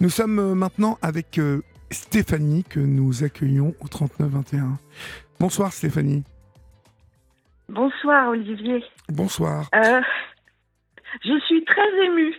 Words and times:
Nous 0.00 0.08
sommes 0.08 0.38
euh, 0.38 0.54
maintenant 0.54 0.98
avec 1.02 1.38
euh, 1.38 1.60
Stéphanie 1.90 2.64
que 2.64 2.80
nous 2.80 3.24
accueillons 3.24 3.74
au 3.80 3.88
3921. 3.88 4.78
Bonsoir 5.38 5.72
Stéphanie. 5.72 6.24
Bonsoir 7.68 8.28
Olivier. 8.30 8.84
Bonsoir. 9.08 9.68
Euh, 9.74 10.00
je 11.24 11.38
suis 11.46 11.64
très 11.64 12.04
émue. 12.04 12.34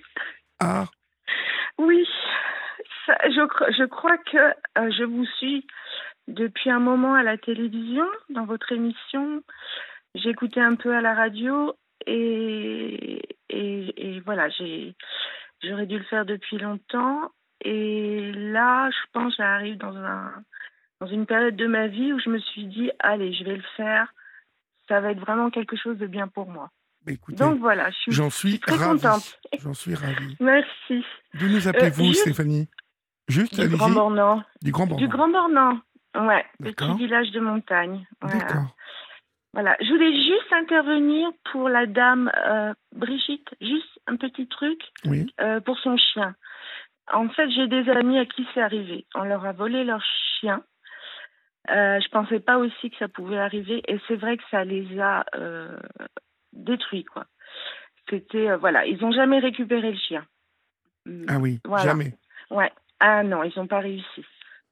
Ah, 0.60 0.86
Oui, 1.78 2.06
ça- 3.06 3.18
je, 3.30 3.42
cro- 3.48 3.72
je 3.78 3.84
crois 3.86 4.18
que 4.18 4.38
euh, 4.38 4.92
je 4.92 5.04
vous 5.04 5.26
suis 5.38 5.66
depuis 6.28 6.70
un 6.70 6.80
moment 6.80 7.14
à 7.16 7.24
la 7.24 7.38
télévision, 7.38 8.06
dans 8.30 8.46
votre 8.46 8.72
émission. 8.72 9.42
J'écoutais 10.16 10.60
un 10.62 10.76
peu 10.76 10.96
à 10.96 11.02
la 11.02 11.14
radio 11.16 11.74
et, 12.06 13.22
et, 13.50 14.16
et 14.16 14.20
voilà, 14.22 14.50
j'ai, 14.50 14.96
j'aurais 15.64 15.86
dû 15.86 15.98
le 15.98 16.04
faire 16.06 16.26
depuis 16.26 16.58
longtemps. 16.58 17.32
Et 17.64 18.32
là, 18.34 18.90
je 18.90 19.12
pense 19.14 19.36
j'arrive 19.38 19.78
dans, 19.78 19.96
un, 19.96 20.32
dans 21.00 21.08
une 21.08 21.26
période 21.26 21.56
de 21.56 21.68
ma 21.68 21.88
vie 21.88 22.12
où 22.14 22.20
je 22.20 22.30
me 22.30 22.40
suis 22.40 22.66
dit, 22.66 22.92
allez, 23.00 23.34
je 23.34 23.44
vais 23.44 23.56
le 23.56 23.64
faire. 23.78 24.12
Ça 24.88 25.00
va 25.00 25.12
être 25.12 25.20
vraiment 25.20 25.50
quelque 25.50 25.76
chose 25.78 25.98
de 25.98 26.08
bien 26.08 26.28
pour 26.28 26.48
moi. 26.50 26.70
bah 27.06 27.12
écoutez, 27.14 27.38
Donc 27.38 27.60
voilà, 27.60 27.90
je 27.92 27.96
suis 27.98 28.12
j'en 28.12 28.30
suis 28.30 28.60
très 28.60 28.78
contente. 28.78 29.40
J'en 29.62 29.74
suis 29.74 29.96
ravi. 29.96 30.36
Merci. 30.40 31.06
D'où 31.36 31.48
nous 31.48 31.68
appelez-vous 31.68 32.06
juste- 32.06 32.22
Stéphanie? 32.22 32.68
Juste, 33.28 33.60
Du. 33.62 33.78
Grand 33.78 33.90
Bornand. 33.92 34.44
Du 34.62 34.72
Grand 34.72 34.88
Du 34.88 35.08
Bornand. 35.08 35.08
Grand 35.08 35.30
Bornand. 35.30 35.80
Ouais, 36.28 36.46
D'accord. 36.60 36.90
petit 36.98 37.06
village 37.06 37.32
de 37.32 37.40
montagne. 37.40 38.06
Voilà. 38.20 38.40
D'accord. 38.40 38.76
Voilà. 39.54 39.78
Je 39.80 39.88
voulais 39.90 40.14
juste 40.14 40.52
intervenir 40.52 41.30
pour 41.52 41.70
la 41.70 41.86
dame 41.86 42.30
euh, 42.48 42.74
Brigitte, 42.94 43.48
juste 43.62 44.00
un 44.08 44.18
petit 44.18 44.48
truc 44.48 44.82
Oui. 45.06 45.32
euh, 45.40 45.62
pour 45.62 45.78
son 45.80 45.96
chien. 45.96 46.36
En 47.14 47.30
fait, 47.30 47.50
j'ai 47.52 47.68
des 47.68 47.90
amis 47.90 48.18
à 48.20 48.26
qui 48.26 48.48
c'est 48.54 48.62
arrivé. 48.62 49.06
On 49.16 49.24
leur 49.24 49.46
a 49.46 49.52
volé 49.52 49.84
leur 49.84 50.04
chien. 50.40 50.64
Euh, 51.70 52.00
je 52.00 52.10
pensais 52.10 52.40
pas 52.40 52.58
aussi 52.58 52.90
que 52.90 52.98
ça 52.98 53.08
pouvait 53.08 53.38
arriver 53.38 53.84
et 53.88 54.00
c'est 54.08 54.16
vrai 54.16 54.38
que 54.38 54.44
ça 54.50 54.64
les 54.64 55.00
a 55.00 55.24
euh, 55.36 55.80
détruits 56.54 57.06
quoi. 57.06 57.26
C'était 58.10 58.50
euh, 58.50 58.58
voilà, 58.58 58.86
ils 58.88 59.04
ont 59.06 59.12
jamais 59.12 59.40
récupéré 59.40 59.92
le 59.92 59.98
chien. 59.98 60.26
Ah 61.28 61.38
oui, 61.38 61.60
Voilà. 61.66 61.84
jamais. 61.84 62.14
Ouais. 62.50 62.72
Ah 63.00 63.24
non, 63.24 63.44
ils 63.44 63.54
n'ont 63.58 63.68
pas 63.68 63.80
réussi. 63.80 64.26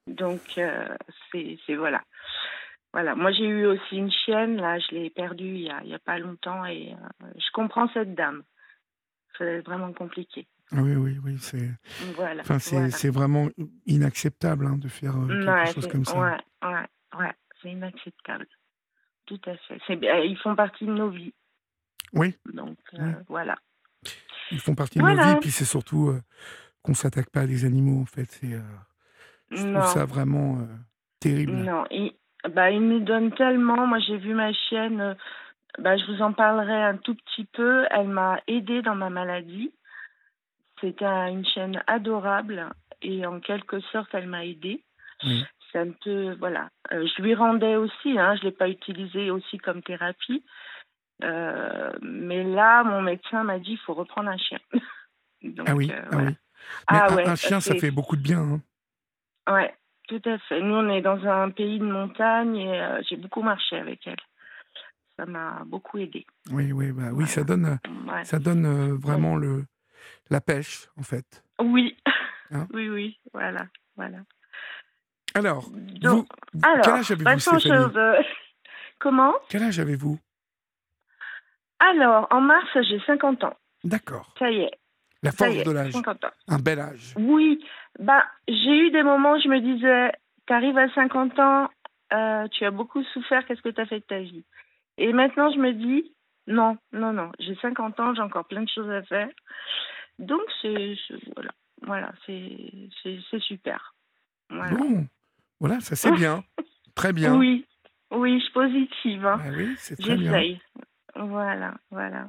Donc, 0.08 0.42
euh, 0.58 0.88
c'est 1.32 1.76
voilà. 1.76 2.02
Voilà. 2.92 3.16
Moi, 3.16 3.32
j'ai 3.32 3.46
eu 3.46 3.66
aussi 3.66 3.98
une 3.98 4.12
chienne. 4.12 4.58
Là, 4.58 4.80
je 4.80 4.96
l'ai 4.96 5.10
perdue 5.12 5.56
il 5.56 5.62
y 5.62 5.70
a, 5.70 5.82
il 5.84 5.90
y 5.90 5.96
a 5.96 6.00
pas 6.00 6.18
longtemps 6.18 6.66
et 6.66 6.96
je 7.36 7.52
comprends 7.54 7.88
cette 7.90 8.16
dame. 8.16 8.44
C'est 9.38 9.62
vraiment 9.62 9.94
compliqué. 9.94 10.48
Oui, 10.72 10.96
oui, 10.96 11.18
oui. 11.24 11.38
C'est 11.40 11.70
Voilà. 12.16 12.44
voilà. 12.44 13.12
vraiment 13.12 13.48
inacceptable 13.86 14.66
hein, 14.68 14.78
de 14.78 14.88
faire 14.88 15.16
euh, 15.18 15.28
quelque 15.28 15.50
Ouais, 15.50 15.74
chose 15.74 15.88
comme 15.88 16.06
ça. 16.06 16.20
Ouais, 16.20 16.38
ouais, 16.70 17.20
ouais. 17.20 17.32
C'est 17.62 17.72
inacceptable. 17.72 18.48
Tout 19.26 19.42
à 19.46 19.56
fait. 19.58 19.96
Bien, 19.96 20.18
Ils 20.20 20.38
font 20.38 20.56
partie 20.56 20.86
de 20.86 20.94
nos 20.94 21.10
vies. 21.10 21.34
Oui. 22.14 22.36
Donc, 22.54 22.78
euh, 22.94 23.04
Ouais. 23.06 23.16
voilà. 23.28 23.56
Ils 24.52 24.60
font 24.60 24.74
partie 24.76 25.00
de 25.00 25.04
nos 25.04 25.16
vies, 25.16 25.40
puis 25.42 25.52
c'est 25.52 25.66
surtout 25.66 26.10
euh, 26.10 26.22
qu'on 26.82 26.94
s'attaque 26.94 27.30
pas 27.30 27.42
à 27.42 27.48
des 27.48 27.66
animaux, 27.66 28.02
en 28.02 28.06
fait. 28.06 28.26
C'est, 28.32 28.54
euh, 28.54 28.62
je 29.52 29.64
trouve 29.64 29.86
ça 29.86 30.06
vraiment 30.06 30.60
euh, 30.60 30.66
terrible. 31.20 31.52
Non, 31.54 31.84
il, 31.92 32.14
bah, 32.54 32.72
il 32.72 32.88
nous 32.88 33.00
donne 33.02 33.32
tellement. 33.36 33.86
Moi, 33.86 34.00
j'ai 34.00 34.18
vu 34.18 34.34
ma 34.34 34.52
chienne, 34.54 35.02
euh, 35.02 35.14
bah, 35.78 35.98
je 35.98 36.06
vous 36.12 36.22
en 36.24 36.34
parlerai 36.34 36.84
un 36.84 36.98
tout 36.98 37.14
petit 37.16 37.46
peu. 37.46 37.86
Elle 37.92 38.08
m'a 38.08 38.40
aidée 38.48 38.82
dans 38.82 38.96
ma 38.96 39.10
maladie. 39.12 39.72
C'était 40.82 41.06
un- 41.06 41.28
une 41.28 41.46
chienne 41.46 41.82
adorable 41.88 42.70
et 43.02 43.26
en 43.26 43.40
quelque 43.40 43.80
sorte, 43.92 44.10
elle 44.14 44.28
m'a 44.28 44.46
aidée. 44.46 44.84
Voilà. 46.40 46.70
Euh, 46.92 47.06
je 47.16 47.22
lui 47.22 47.36
rendais 47.36 47.76
aussi, 47.76 48.18
hein, 48.18 48.36
je 48.36 48.42
ne 48.42 48.46
l'ai 48.46 48.52
pas 48.56 48.70
utilisée 48.70 49.30
aussi 49.30 49.58
comme 49.60 49.82
thérapie. 49.84 50.44
Euh, 51.24 51.92
mais 52.02 52.44
là, 52.44 52.84
mon 52.84 53.02
médecin 53.02 53.44
m'a 53.44 53.60
dit 53.60 53.72
il 53.74 53.78
faut 53.80 53.94
reprendre 53.94 54.30
un 54.30 54.38
chien. 54.38 54.60
Donc, 55.44 55.68
Ah 55.70 55.76
oui, 55.76 55.92
euh, 55.92 56.02
ah 56.04 56.08
voilà. 56.12 56.28
oui. 56.30 56.36
Mais 56.92 56.98
Ah 56.98 57.08
un, 57.12 57.16
ouais, 57.16 57.28
un 57.28 57.36
chien, 57.36 57.60
ça 57.60 57.76
fait 57.76 57.92
beaucoup 57.92 58.16
de 58.16 58.22
bien. 58.22 58.40
hein. 58.40 58.62
Ouais, 59.54 59.74
tout 60.08 60.22
à 60.26 60.38
fait. 60.40 60.62
Nous, 60.62 60.74
on 60.74 60.90
est 60.90 61.02
dans 61.02 61.24
un 61.26 61.50
pays 61.52 61.80
de 61.80 61.86
montagne 61.86 62.56
et 62.58 62.82
euh, 62.82 63.02
j'ai 63.08 63.18
beaucoup 63.18 63.42
marché 63.42 63.78
avec 63.78 64.06
elle. 64.08 64.18
Ça 65.18 65.26
m'a 65.26 65.64
beaucoup 65.66 65.98
aidé. 65.98 66.26
Oui, 66.52 66.72
oui, 66.72 66.92
bah, 66.92 67.04
oui, 67.08 67.12
Voilà. 67.12 67.28
ça 67.28 67.44
donne, 67.44 67.80
Ouais. 68.08 68.24
ça 68.26 68.40
donne 68.40 68.94
vraiment 68.98 69.36
le, 69.36 69.66
la 70.30 70.42
pêche, 70.42 70.88
en 70.98 71.04
fait. 71.04 71.44
Oui, 71.60 71.96
Hein 72.52 72.68
oui, 72.74 72.90
oui, 72.90 73.20
voilà, 73.34 73.68
voilà. 73.96 74.20
Alors, 75.36 75.70
Donc, 76.02 76.28
vous, 76.54 76.68
alors, 76.68 76.82
quel 76.84 76.94
âge 76.94 77.12
avez-vous, 77.12 77.40
Stéphanie 77.40 77.94
Comment 79.00 79.34
Quel 79.50 79.64
âge 79.64 79.80
avez-vous 79.80 80.20
Alors, 81.80 82.28
en 82.32 82.42
mars, 82.42 82.68
j'ai 82.74 83.00
50 83.06 83.44
ans. 83.44 83.56
D'accord. 83.84 84.34
Ça 84.40 84.50
y 84.50 84.62
est, 84.62 84.72
La 85.22 85.32
force 85.32 85.52
est, 85.52 85.64
de 85.64 85.72
l'âge. 85.72 85.94
50 85.94 86.26
ans. 86.26 86.32
Un 86.48 86.58
bel 86.58 86.80
âge. 86.80 87.14
Oui, 87.18 87.64
bah, 88.00 88.26
j'ai 88.48 88.78
eu 88.78 88.92
des 88.92 89.04
moments 89.04 89.34
où 89.34 89.42
je 89.42 89.48
me 89.48 89.62
disais, 89.62 90.12
t'arrives 90.48 90.78
à 90.78 90.92
50 90.94 91.40
ans, 91.40 91.70
euh, 92.12 92.48
tu 92.48 92.66
as 92.66 92.72
beaucoup 92.72 93.04
souffert, 93.14 93.46
qu'est-ce 93.46 93.62
que 93.62 93.70
tu 93.70 93.80
as 93.80 93.86
fait 93.86 94.00
de 94.00 94.06
ta 94.06 94.20
vie? 94.20 94.44
Et 94.98 95.14
maintenant, 95.14 95.52
je 95.52 95.60
me 95.60 95.72
dis, 95.72 96.12
non, 96.48 96.78
non, 96.92 97.14
non, 97.14 97.32
j'ai 97.40 97.56
50 97.62 98.00
ans, 98.00 98.16
j'ai 98.16 98.22
encore 98.22 98.48
plein 98.48 98.64
de 98.64 98.70
choses 98.70 98.90
à 98.90 99.04
faire. 99.04 99.30
Donc, 100.20 100.42
c'est, 100.62 100.96
voilà, 101.36 101.52
voilà, 101.82 102.12
c'est, 102.26 102.52
c'est, 103.02 103.20
c'est 103.32 103.42
super. 103.42 103.96
Voilà. 104.50 104.76
Bon, 104.76 105.08
voilà, 105.60 105.80
ça 105.80 105.96
c'est 105.96 106.12
bien. 106.12 106.44
Très 106.96 107.14
bien. 107.14 107.36
Oui, 107.38 107.66
oui, 108.12 108.38
je 108.40 108.44
suis 108.44 108.54
positive. 108.54 109.26
hein. 109.26 109.40
Ah 109.44 109.50
oui, 109.56 109.74
c'est 109.78 109.96
très 109.96 110.16
bien. 110.18 110.32
J'essaye. 110.34 110.62
Voilà, 111.16 111.76
voilà. 111.90 112.28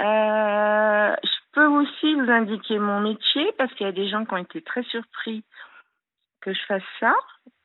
Euh, 0.00 1.16
je 1.22 1.30
peux 1.52 1.66
aussi 1.66 2.14
vous 2.14 2.30
indiquer 2.30 2.78
mon 2.78 3.00
métier 3.00 3.50
parce 3.56 3.72
qu'il 3.74 3.86
y 3.86 3.88
a 3.88 3.92
des 3.92 4.08
gens 4.10 4.24
qui 4.26 4.34
ont 4.34 4.38
été 4.38 4.60
très 4.60 4.82
surpris 4.84 5.42
que 6.40 6.52
je 6.52 6.60
fasse 6.68 6.82
ça 7.00 7.14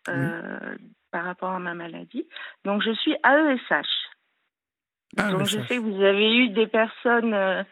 euh, 0.08 0.78
par 1.12 1.26
rapport 1.26 1.52
à 1.52 1.60
ma 1.60 1.74
maladie. 1.74 2.26
Donc, 2.64 2.82
je 2.84 2.92
suis 2.94 3.12
AESH. 3.12 3.86
Ah, 5.18 5.32
Donc, 5.32 5.46
je 5.48 5.60
ça- 5.60 5.68
sais 5.68 5.76
que 5.76 5.82
vous 5.82 6.02
avez 6.02 6.38
eu 6.38 6.50
des 6.50 6.68
personnes 6.68 7.34
euh, 7.34 7.64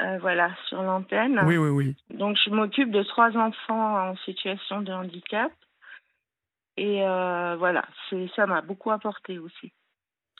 euh, 0.00 0.18
voilà, 0.18 0.54
sur 0.68 0.82
l'antenne. 0.82 1.40
Oui, 1.46 1.56
oui, 1.56 1.68
oui. 1.70 1.96
Donc, 2.10 2.36
je 2.44 2.50
m'occupe 2.50 2.90
de 2.90 3.02
trois 3.02 3.36
enfants 3.36 4.10
en 4.10 4.16
situation 4.18 4.80
de 4.82 4.92
handicap. 4.92 5.52
Et 6.76 7.02
euh, 7.02 7.56
voilà, 7.56 7.84
c'est, 8.10 8.28
ça 8.36 8.46
m'a 8.46 8.60
beaucoup 8.60 8.90
apporté 8.90 9.38
aussi. 9.38 9.72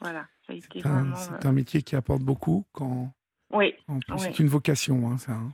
Voilà, 0.02 0.26
ça 0.46 0.52
a 0.52 0.56
été 0.56 0.80
C'est 0.82 0.86
un, 0.86 0.92
vraiment. 0.92 1.16
c'est 1.16 1.46
euh, 1.46 1.48
un 1.48 1.52
métier 1.52 1.82
qui 1.82 1.96
apporte 1.96 2.22
beaucoup 2.22 2.66
quand. 2.72 3.10
Oui, 3.52 3.74
En 3.88 3.98
plus, 4.00 4.14
Oui. 4.14 4.20
c'est 4.20 4.38
une 4.40 4.48
vocation, 4.48 5.08
hein, 5.10 5.16
ça. 5.18 5.32
hein. 5.32 5.52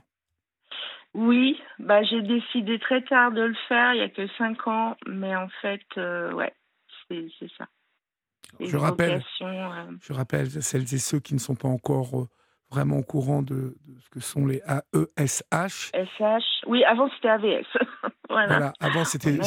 oui, 1.13 1.57
bah, 1.79 2.03
j'ai 2.03 2.21
décidé 2.21 2.79
très 2.79 3.01
tard 3.03 3.31
de 3.31 3.41
le 3.43 3.53
faire, 3.69 3.93
il 3.93 3.97
n'y 3.99 4.03
a 4.03 4.09
que 4.09 4.27
cinq 4.37 4.67
ans, 4.67 4.97
mais 5.07 5.33
en 5.35 5.47
fait, 5.61 5.85
euh, 5.97 6.33
ouais, 6.33 6.53
c'est, 7.07 7.29
ça. 7.57 7.67
Je 8.59 8.75
rappelle. 8.75 9.23
euh, 9.41 9.91
Je 10.01 10.11
rappelle 10.13 10.49
celles 10.61 10.81
et 10.93 10.97
ceux 10.97 11.19
qui 11.19 11.33
ne 11.35 11.39
sont 11.39 11.55
pas 11.55 11.67
encore 11.69 12.27
vraiment 12.73 12.97
au 12.97 13.03
courant 13.03 13.41
de, 13.43 13.53
de 13.85 13.99
ce 14.03 14.09
que 14.09 14.19
sont 14.19 14.45
les 14.47 14.61
AESH. 14.67 15.91
SH. 15.93 16.65
Oui, 16.67 16.83
avant 16.83 17.09
c'était 17.15 17.29
AVS. 17.29 17.65
voilà. 18.29 18.47
Voilà, 18.47 18.73
avant 18.79 19.05
c'était, 19.05 19.37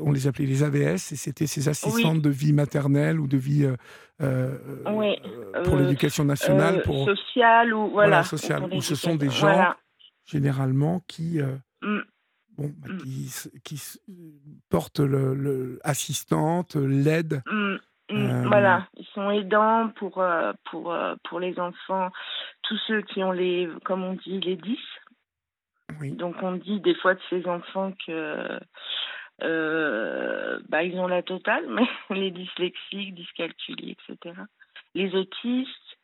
On 0.00 0.12
les 0.12 0.26
appelait 0.26 0.46
les 0.46 0.62
AVS 0.62 1.12
et 1.12 1.16
c'était 1.16 1.46
ces 1.46 1.68
assistantes 1.68 2.22
de 2.22 2.30
vie 2.30 2.52
maternelle 2.52 3.20
ou 3.20 3.26
de 3.26 3.36
vie 3.36 3.64
euh, 3.64 3.76
euh, 4.22 4.56
Oui, 4.92 5.16
euh, 5.54 5.62
pour 5.64 5.74
euh, 5.74 5.80
l'éducation 5.82 6.24
nationale, 6.24 6.76
Euh, 6.78 6.82
pour 6.82 7.04
social 7.04 7.74
ou 7.74 7.90
voilà. 7.90 8.08
Voilà, 8.08 8.24
social, 8.24 8.64
ou 8.64 8.68
pour 8.68 8.78
où 8.78 8.82
ce 8.82 8.94
sont 8.94 9.16
des 9.16 9.30
gens 9.30 9.52
Voilà. 9.52 9.76
généralement 10.24 11.02
qui, 11.06 11.38
Mm. 11.82 11.98
bon, 12.56 12.72
bah, 12.78 12.88
Mm. 12.92 12.96
qui, 12.98 13.30
qui 13.64 13.82
portent 14.68 15.00
le, 15.00 15.34
le- 15.34 15.78
assistante, 15.82 16.76
l'aide. 16.76 17.42
Mm, 17.50 17.76
Euh, 18.18 18.42
Voilà, 18.48 18.88
ils 18.96 19.06
sont 19.14 19.30
aidants 19.30 19.88
pour, 19.96 20.18
euh, 20.18 20.52
pour, 20.64 20.92
euh, 20.92 21.14
pour 21.24 21.40
les 21.40 21.58
enfants, 21.60 22.10
tous 22.62 22.76
ceux 22.86 23.02
qui 23.02 23.22
ont 23.22 23.32
les, 23.32 23.68
comme 23.84 24.02
on 24.04 24.14
dit, 24.14 24.40
les 24.40 24.56
10. 24.56 24.78
Oui. 26.00 26.12
Donc 26.12 26.36
on 26.42 26.52
dit 26.52 26.80
des 26.80 26.94
fois 26.94 27.14
de 27.14 27.20
ces 27.30 27.46
enfants 27.46 27.92
que 28.06 28.58
euh, 29.42 30.60
bah, 30.68 30.82
ils 30.84 30.98
ont 30.98 31.06
la 31.06 31.22
totale, 31.22 31.64
mais 32.10 32.16
les 32.16 32.30
dyslexiques, 32.30 33.14
dyscalculiés, 33.14 33.96
etc. 34.08 34.34
Les 34.94 35.14
autistes 35.14 35.98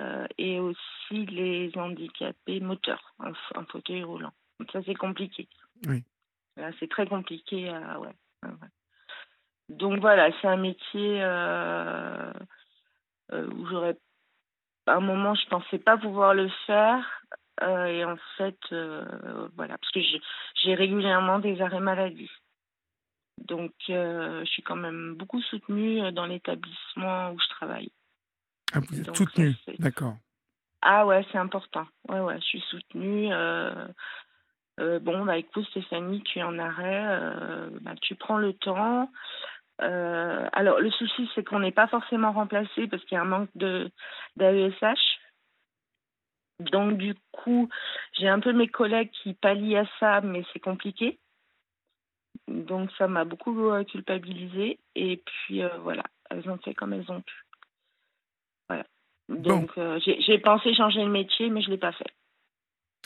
euh, 0.00 0.26
et 0.38 0.58
aussi 0.60 1.26
les 1.26 1.70
handicapés 1.76 2.60
moteurs, 2.60 3.14
en, 3.18 3.30
f- 3.32 3.56
en 3.58 3.64
fauteuil 3.66 4.02
roulant. 4.02 4.32
Donc 4.58 4.70
ça 4.72 4.80
c'est 4.86 4.94
compliqué. 4.94 5.48
Oui. 5.86 6.02
Là 6.56 6.70
c'est 6.80 6.88
très 6.88 7.06
compliqué. 7.06 7.68
à- 7.68 7.98
ouais. 8.00 8.14
Donc 9.72 10.00
voilà, 10.00 10.30
c'est 10.40 10.48
un 10.48 10.56
métier 10.56 11.22
euh, 11.22 12.32
euh, 13.32 13.46
où 13.50 13.66
j'aurais 13.66 13.96
à 14.86 14.94
un 14.94 15.00
moment 15.00 15.34
je 15.34 15.46
pensais 15.48 15.78
pas 15.78 15.96
pouvoir 15.96 16.34
le 16.34 16.48
faire 16.66 17.22
et 17.60 18.04
en 18.04 18.16
fait, 18.36 18.58
voilà, 19.54 19.78
parce 19.78 19.92
que 19.92 20.00
j'ai 20.00 20.74
régulièrement 20.74 21.38
des 21.38 21.60
arrêts 21.60 21.78
maladie. 21.78 22.30
Donc, 23.38 23.72
je 23.86 24.42
suis 24.46 24.64
quand 24.64 24.74
même 24.74 25.14
beaucoup 25.14 25.40
soutenue 25.42 26.10
dans 26.10 26.26
l'établissement 26.26 27.30
où 27.30 27.38
je 27.38 27.48
travaille. 27.50 27.92
Ah, 28.72 28.80
vous 28.80 28.98
êtes 28.98 29.14
soutenue, 29.14 29.54
d'accord. 29.78 30.16
Ah 30.80 31.06
ouais, 31.06 31.24
c'est 31.30 31.38
important. 31.38 31.86
Ouais, 32.08 32.18
ouais, 32.18 32.40
je 32.40 32.46
suis 32.46 32.64
soutenue. 32.68 33.28
bon, 34.78 35.24
bah 35.24 35.36
écoute, 35.36 35.66
Stéphanie, 35.70 36.22
tu 36.24 36.40
es 36.40 36.42
en 36.42 36.58
arrêt, 36.58 37.20
bah, 37.82 37.94
tu 38.00 38.16
prends 38.16 38.38
le 38.38 38.54
temps. 38.54 39.08
Euh, 39.82 40.48
alors, 40.52 40.80
le 40.80 40.90
souci, 40.90 41.28
c'est 41.34 41.44
qu'on 41.44 41.60
n'est 41.60 41.72
pas 41.72 41.88
forcément 41.88 42.32
remplacé 42.32 42.86
parce 42.86 43.04
qu'il 43.04 43.16
y 43.16 43.18
a 43.18 43.22
un 43.22 43.24
manque 43.24 43.50
d'AESH. 44.36 45.18
Donc, 46.60 46.96
du 46.98 47.14
coup, 47.32 47.68
j'ai 48.12 48.28
un 48.28 48.38
peu 48.38 48.52
mes 48.52 48.68
collègues 48.68 49.10
qui 49.22 49.34
pallient 49.34 49.78
à 49.78 49.86
ça, 49.98 50.20
mais 50.20 50.44
c'est 50.52 50.60
compliqué. 50.60 51.18
Donc, 52.46 52.90
ça 52.96 53.08
m'a 53.08 53.24
beaucoup 53.24 53.70
euh, 53.70 53.82
culpabilisé. 53.84 54.78
Et 54.94 55.22
puis, 55.24 55.62
euh, 55.62 55.76
voilà, 55.82 56.04
elles 56.30 56.48
ont 56.48 56.58
fait 56.58 56.74
comme 56.74 56.92
elles 56.92 57.10
ont 57.10 57.20
pu. 57.20 57.34
Voilà. 58.68 58.84
Donc, 59.28 59.72
j'ai 60.04 60.38
pensé 60.38 60.74
changer 60.74 61.00
de 61.00 61.08
métier, 61.08 61.50
mais 61.50 61.62
je 61.62 61.66
ne 61.66 61.72
l'ai 61.72 61.78
pas 61.78 61.92
fait. 61.92 62.12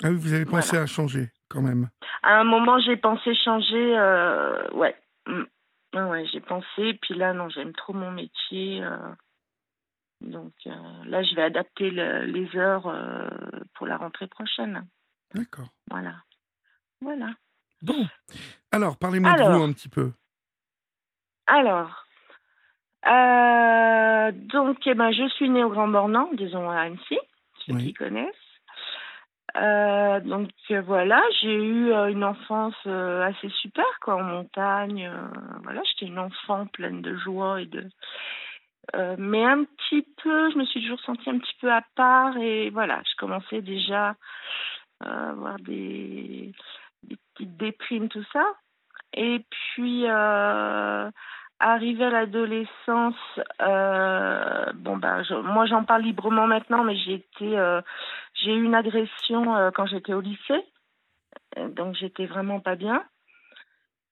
Ah 0.02 0.11
oui, 0.11 0.17
vous 0.17 0.34
avez 0.34 0.44
pensé 0.44 0.76
à 0.76 0.87
changer 0.87 1.31
quand 1.49 1.62
même 1.62 1.88
À 2.22 2.40
un 2.40 2.44
moment, 2.44 2.79
j'ai 2.81 2.96
pensé 2.96 3.34
changer, 3.34 3.93
ouais. 4.72 4.94
Ouais, 5.94 6.26
j'ai 6.32 6.40
pensé. 6.40 6.94
Puis 7.00 7.14
là, 7.14 7.32
non, 7.32 7.48
j'aime 7.48 7.72
trop 7.72 7.92
mon 7.92 8.10
métier. 8.10 8.82
Euh. 8.82 8.98
donc 10.20 10.52
euh, 10.66 11.04
là, 11.04 11.22
je 11.22 11.34
vais 11.34 11.42
adapter 11.42 11.90
les 11.90 12.56
heures 12.56 12.86
euh, 12.86 13.28
pour 13.74 13.86
la 13.86 13.96
rentrée 13.96 14.26
prochaine. 14.26 14.86
D'accord. 15.34 15.68
Voilà. 15.90 16.14
Voilà. 17.00 17.30
Bon. 17.82 18.06
Alors, 18.72 18.96
parlez-moi 18.96 19.32
de 19.32 19.42
vous 19.42 19.62
un 19.62 19.72
petit 19.72 19.88
peu. 19.88 20.12
Alors, 21.46 22.04
donc, 24.32 24.78
eh 24.86 24.94
ben, 24.94 25.12
je 25.12 25.28
suis 25.34 25.48
née 25.48 25.62
au 25.62 25.70
Grand 25.70 25.88
Bornand, 25.88 26.30
disons 26.32 26.68
à 26.68 26.80
Annecy, 26.80 27.18
ceux 27.64 27.76
qui 27.76 27.94
connaissent. 27.94 28.45
Euh, 29.56 30.20
donc 30.20 30.50
euh, 30.70 30.82
voilà, 30.82 31.23
j'ai 31.41 31.55
eu 31.55 31.93
euh, 31.93 32.08
une 32.08 32.25
enfance 32.25 32.75
assez 32.87 33.49
super 33.61 33.87
quoi, 34.03 34.17
en 34.17 34.23
montagne. 34.23 35.11
voilà, 35.62 35.82
j'étais 35.85 36.06
une 36.06 36.19
enfant 36.19 36.67
pleine 36.67 37.00
de 37.00 37.17
joie 37.17 37.61
et 37.62 37.67
de. 37.67 37.88
mais 39.19 39.44
un 39.44 39.64
petit 39.64 40.06
peu, 40.23 40.50
je 40.50 40.58
me 40.58 40.64
suis 40.64 40.82
toujours 40.82 41.00
sentie 41.00 41.31
un 41.31 41.38
petit 41.38 41.56
peu 41.61 41.73
à 41.73 41.82
part 41.94 42.37
et 42.37 42.70
voilà, 42.70 43.03
je 43.11 43.17
commençais 43.17 43.62
déjà 43.62 44.14
à 45.00 45.31
avoir 45.31 45.56
des, 45.61 46.53
des 47.03 47.17
petites 47.35 47.56
déprimes, 47.56 48.08
tout 48.08 48.25
ça. 48.32 48.44
Et 49.14 49.44
puis, 49.50 50.06
Arrivé 51.58 52.05
à 52.05 52.11
l'adolescence, 52.11 53.14
euh, 53.62 54.73
bon 54.75 54.99
bah, 54.99 55.23
moi 55.43 55.64
j'en 55.64 55.85
parle 55.85 56.03
librement 56.03 56.47
maintenant, 56.47 56.85
mais 56.85 56.97
j'ai 56.97 57.14
été, 57.14 57.58
euh, 57.58 57.81
j'ai 58.42 58.54
eu 58.54 58.64
une 58.64 58.74
agression 58.74 59.56
euh, 59.56 59.70
quand 59.70 59.86
j'étais 59.86 60.12
au 60.12 60.20
lycée, 60.20 60.64
donc 61.56 61.94
j'étais 61.96 62.26
vraiment 62.26 62.60
pas 62.60 62.76
bien. 62.76 63.04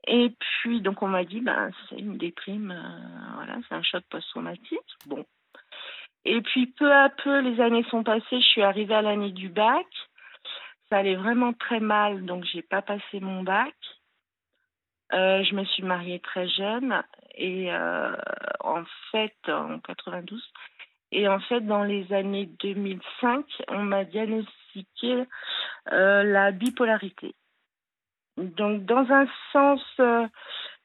Et 0.07 0.35
puis 0.39 0.81
donc 0.81 1.03
on 1.03 1.09
m'a 1.09 1.25
dit, 1.25 1.41
ben 1.41 1.71
c'est 1.89 1.97
une 1.97 2.19
déprime, 2.19 2.75
voilà, 3.35 3.57
c'est 3.69 3.75
un 3.75 3.83
choc 3.83 4.05
post-traumatique. 4.11 4.79
Bon. 5.07 5.25
Et 6.27 6.41
puis 6.41 6.67
peu 6.67 6.93
à 6.93 7.09
peu, 7.09 7.41
les 7.41 7.61
années 7.61 7.85
sont 7.91 8.03
passées, 8.03 8.41
je 8.41 8.47
suis 8.47 8.63
arrivée 8.63 8.95
à 8.95 9.03
l'année 9.03 9.33
du 9.33 9.49
bac. 9.49 9.87
Ça 10.89 10.99
allait 10.99 11.17
vraiment 11.17 11.53
très 11.53 11.81
mal, 11.81 12.25
donc 12.25 12.45
j'ai 12.45 12.63
pas 12.63 12.83
passé 12.83 13.21
mon 13.21 13.43
bac. 13.43 13.75
Euh, 15.13 15.45
je 15.45 15.55
me 15.55 15.65
suis 15.65 15.83
mariée 15.83 16.19
très 16.21 16.49
jeune 16.49 17.03
et 17.35 17.73
euh, 17.73 18.17
en 18.61 18.83
fait, 19.11 19.37
en 19.49 19.79
92, 19.79 20.43
et 21.15 21.29
en 21.29 21.41
fait, 21.41 21.61
dans 21.61 21.85
les 21.85 22.13
années 22.13 22.47
2005, 22.61 23.47
on 23.69 23.83
m'a 23.83 24.05
diagnostiqué 24.05 25.25
euh, 25.93 26.23
la 26.23 26.51
bipolarité. 26.51 27.35
Donc, 28.37 28.85
dans 28.85 29.07
un 29.11 29.27
sens, 29.53 29.81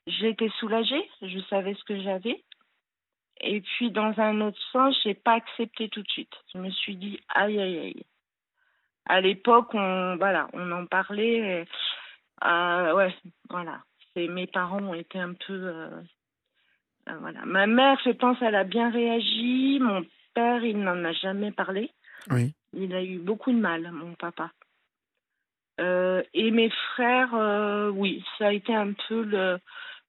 j'étais 0.08 0.50
soulagée, 0.60 1.10
je 1.22 1.40
savais 1.50 1.74
ce 1.74 1.84
que 1.84 2.00
j'avais. 2.02 2.44
Et 3.42 3.62
puis, 3.62 3.92
dans 3.92 4.14
un 4.20 4.42
autre 4.42 4.60
sens, 4.72 4.96
j'ai 5.04 5.16
pas 5.16 5.34
accepté 5.34 5.90
tout 5.90 6.04
de 6.04 6.10
suite. 6.10 6.34
Je 6.54 6.60
me 6.60 6.70
suis 6.70 6.96
dit, 6.96 7.20
aïe, 7.30 7.60
aïe, 7.60 7.80
aïe. 7.80 8.06
À 9.08 9.22
l'époque, 9.22 9.74
on, 9.74 10.18
voilà, 10.18 10.48
on 10.54 10.72
en 10.72 10.86
parlait. 10.86 11.66
ouais, 12.44 13.16
voilà 13.50 13.80
mes 14.28 14.48
parents 14.48 14.82
ont 14.84 14.94
été 14.94 15.20
un 15.20 15.34
peu. 15.34 15.54
Euh, 15.54 15.90
euh, 17.08 17.18
voilà. 17.22 17.46
Ma 17.46 17.68
mère, 17.68 17.98
je 18.06 18.12
pense, 18.12 18.38
elle 18.42 18.56
a 18.56 18.64
bien 18.64 18.90
réagi. 18.92 19.80
Il 20.64 20.80
n'en 20.80 21.04
a 21.06 21.12
jamais 21.14 21.52
parlé. 21.52 21.92
Oui. 22.30 22.54
Il 22.74 22.94
a 22.94 23.04
eu 23.04 23.18
beaucoup 23.20 23.52
de 23.52 23.58
mal, 23.58 23.90
mon 23.92 24.14
papa. 24.16 24.52
Euh, 25.80 26.22
et 26.34 26.52
mes 26.52 26.70
frères, 26.94 27.34
oui, 27.96 28.24
ça 28.38 28.48
a 28.48 28.52
été 28.52 28.76
un 28.76 28.94
peu 29.08 29.24
le, 29.24 29.60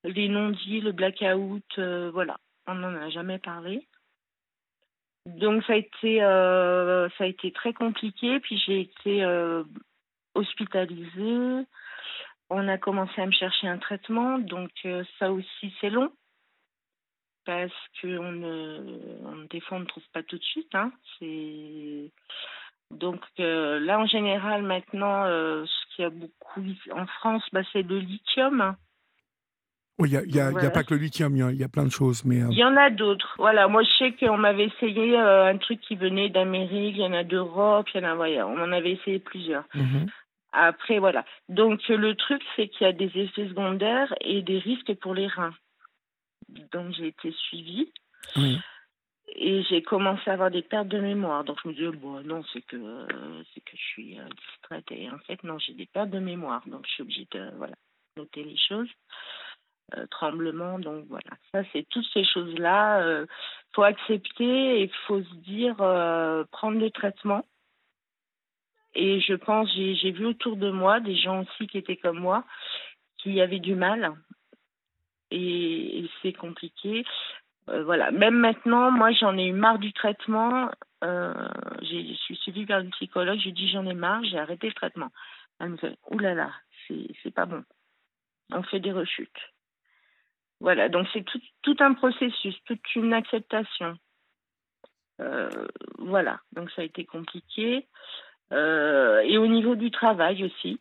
les 0.04 0.28
non-dits, 0.28 0.80
le 0.80 0.92
blackout, 0.92 1.78
voilà. 2.12 2.36
On 2.66 2.74
n'en 2.74 2.94
a 2.94 3.08
jamais 3.10 3.38
parlé. 3.38 3.86
Donc 5.26 5.62
ça 5.64 5.74
a 5.74 5.76
été, 5.76 6.18
ça 6.18 7.24
a 7.24 7.26
été 7.26 7.52
très 7.52 7.72
compliqué. 7.72 8.40
Puis 8.40 8.58
j'ai 8.66 8.80
été 8.80 9.24
hospitalisée 10.34 11.66
on 12.50 12.68
a 12.68 12.76
commencé 12.78 13.20
à 13.20 13.26
me 13.26 13.32
chercher 13.32 13.68
un 13.68 13.78
traitement, 13.78 14.38
donc 14.38 14.70
euh, 14.84 15.04
ça 15.18 15.32
aussi 15.32 15.72
c'est 15.80 15.90
long 15.90 16.12
parce 17.50 17.72
que 18.00 18.16
on 18.16 18.30
ne, 18.30 19.46
des 19.48 19.60
fois 19.60 19.78
on 19.78 19.80
ne 19.80 19.86
trouve 19.86 20.04
pas 20.12 20.22
tout 20.22 20.38
de 20.38 20.44
suite. 20.44 20.72
Hein. 20.72 20.92
C'est 21.18 22.12
donc 22.92 23.20
euh, 23.40 23.80
là 23.80 23.98
en 23.98 24.06
général 24.06 24.62
maintenant, 24.62 25.24
euh, 25.24 25.64
ce 25.66 25.94
qu'il 25.96 26.04
y 26.04 26.06
a 26.06 26.10
beaucoup 26.10 26.62
en 26.92 27.06
France, 27.06 27.42
bah, 27.52 27.62
c'est 27.72 27.82
le 27.82 27.98
lithium. 27.98 28.76
Oui, 29.98 30.10
il 30.10 30.32
n'y 30.32 30.40
a, 30.40 30.46
a, 30.46 30.70
pas 30.70 30.84
que 30.84 30.94
le 30.94 31.00
lithium, 31.00 31.36
il 31.36 31.56
y, 31.56 31.64
a 31.64 31.68
plein 31.68 31.84
de 31.84 31.90
choses. 31.90 32.24
mais 32.24 32.36
Il 32.36 32.56
y 32.56 32.64
en 32.64 32.76
a 32.76 32.88
d'autres. 32.88 33.34
Voilà, 33.36 33.66
moi 33.66 33.82
je 33.82 33.90
sais 33.98 34.12
qu'on 34.12 34.38
m'avait 34.38 34.66
essayé 34.66 35.16
un 35.18 35.58
truc 35.58 35.80
qui 35.80 35.96
venait 35.96 36.28
d'Amérique, 36.28 36.94
il 36.96 37.02
y 37.02 37.04
en 37.04 37.12
a 37.12 37.24
d'Europe, 37.24 37.88
il 37.92 38.00
y 38.00 38.06
en 38.06 38.10
a, 38.10 38.14
voilà, 38.14 38.46
on 38.46 38.58
en 38.62 38.70
avait 38.70 38.92
essayé 38.92 39.18
plusieurs. 39.18 39.64
Mhm. 39.74 40.06
Après, 40.52 40.98
voilà. 40.98 41.24
Donc, 41.48 41.86
le 41.88 42.14
truc, 42.14 42.42
c'est 42.56 42.68
qu'il 42.68 42.84
y 42.84 42.90
a 42.90 42.92
des 42.92 43.10
effets 43.14 43.48
secondaires 43.48 44.12
et 44.20 44.42
des 44.42 44.58
risques 44.58 44.94
pour 44.94 45.14
les 45.14 45.28
reins. 45.28 45.54
Donc, 46.72 46.92
j'ai 46.94 47.08
été 47.08 47.32
suivie. 47.32 47.92
Et 49.36 49.62
j'ai 49.64 49.82
commencé 49.82 50.28
à 50.28 50.32
avoir 50.32 50.50
des 50.50 50.62
pertes 50.62 50.88
de 50.88 50.98
mémoire. 50.98 51.44
Donc, 51.44 51.58
je 51.62 51.68
me 51.68 51.74
disais, 51.74 51.90
bon, 51.90 52.20
non, 52.22 52.42
c'est 52.52 52.62
que, 52.62 53.06
c'est 53.54 53.60
que 53.60 53.76
je 53.76 53.82
suis 53.82 54.18
euh, 54.18 54.24
distraite. 54.28 54.90
Et 54.90 55.08
en 55.08 55.18
fait, 55.20 55.42
non, 55.44 55.58
j'ai 55.58 55.74
des 55.74 55.86
pertes 55.86 56.10
de 56.10 56.18
mémoire. 56.18 56.62
Donc, 56.66 56.84
je 56.86 56.92
suis 56.92 57.02
obligée 57.02 57.28
de 57.30 57.50
voilà, 57.56 57.76
noter 58.16 58.42
les 58.42 58.56
choses. 58.56 58.88
Euh, 59.96 60.06
tremblement, 60.08 60.78
donc 60.78 61.06
voilà. 61.08 61.30
Ça, 61.52 61.62
c'est 61.72 61.88
toutes 61.88 62.06
ces 62.12 62.24
choses-là. 62.24 63.00
Il 63.00 63.06
euh, 63.06 63.26
faut 63.72 63.82
accepter 63.82 64.80
et 64.80 64.82
il 64.84 64.92
faut 65.06 65.22
se 65.22 65.34
dire, 65.36 65.76
prendre 66.50 66.78
le 66.78 66.90
traitement 66.90 67.44
et 68.94 69.20
je 69.20 69.34
pense, 69.34 69.72
j'ai 69.72 70.10
vu 70.10 70.26
autour 70.26 70.56
de 70.56 70.70
moi 70.70 71.00
des 71.00 71.16
gens 71.16 71.42
aussi 71.42 71.66
qui 71.68 71.78
étaient 71.78 71.96
comme 71.96 72.18
moi, 72.18 72.44
qui 73.18 73.40
avaient 73.40 73.60
du 73.60 73.74
mal. 73.74 74.12
Et, 75.30 76.08
c'est 76.22 76.32
compliqué. 76.32 77.04
Euh, 77.68 77.84
voilà. 77.84 78.10
Même 78.10 78.36
maintenant, 78.36 78.90
moi, 78.90 79.12
j'en 79.12 79.36
ai 79.36 79.46
eu 79.46 79.52
marre 79.52 79.78
du 79.78 79.92
traitement. 79.92 80.70
Euh, 81.04 81.34
je 81.82 82.14
suis 82.14 82.36
suivie 82.36 82.66
par 82.66 82.80
une 82.80 82.90
psychologue. 82.90 83.40
Je 83.42 83.50
dis 83.50 83.70
j'en 83.70 83.86
ai 83.86 83.94
marre, 83.94 84.24
j'ai 84.24 84.38
arrêté 84.38 84.68
le 84.68 84.74
traitement. 84.74 85.10
Elle 85.58 85.70
me 85.70 85.76
fait 85.76 85.96
oulala, 86.10 86.34
là 86.34 86.50
là, 86.88 86.96
c'est 87.22 87.34
pas 87.34 87.46
bon. 87.46 87.62
On 88.52 88.62
fait 88.62 88.80
des 88.80 88.92
rechutes. 88.92 89.52
Voilà, 90.60 90.88
donc 90.88 91.06
c'est 91.12 91.24
tout, 91.62 91.76
un 91.80 91.94
processus, 91.94 92.54
toute 92.66 92.94
une 92.94 93.14
acceptation. 93.14 93.96
Euh, 95.20 95.48
voilà, 95.98 96.40
donc 96.52 96.70
ça 96.72 96.82
a 96.82 96.84
été 96.84 97.04
compliqué. 97.04 97.86
Et 98.52 99.38
au 99.38 99.46
niveau 99.46 99.76
du 99.76 99.90
travail 99.90 100.44
aussi. 100.44 100.78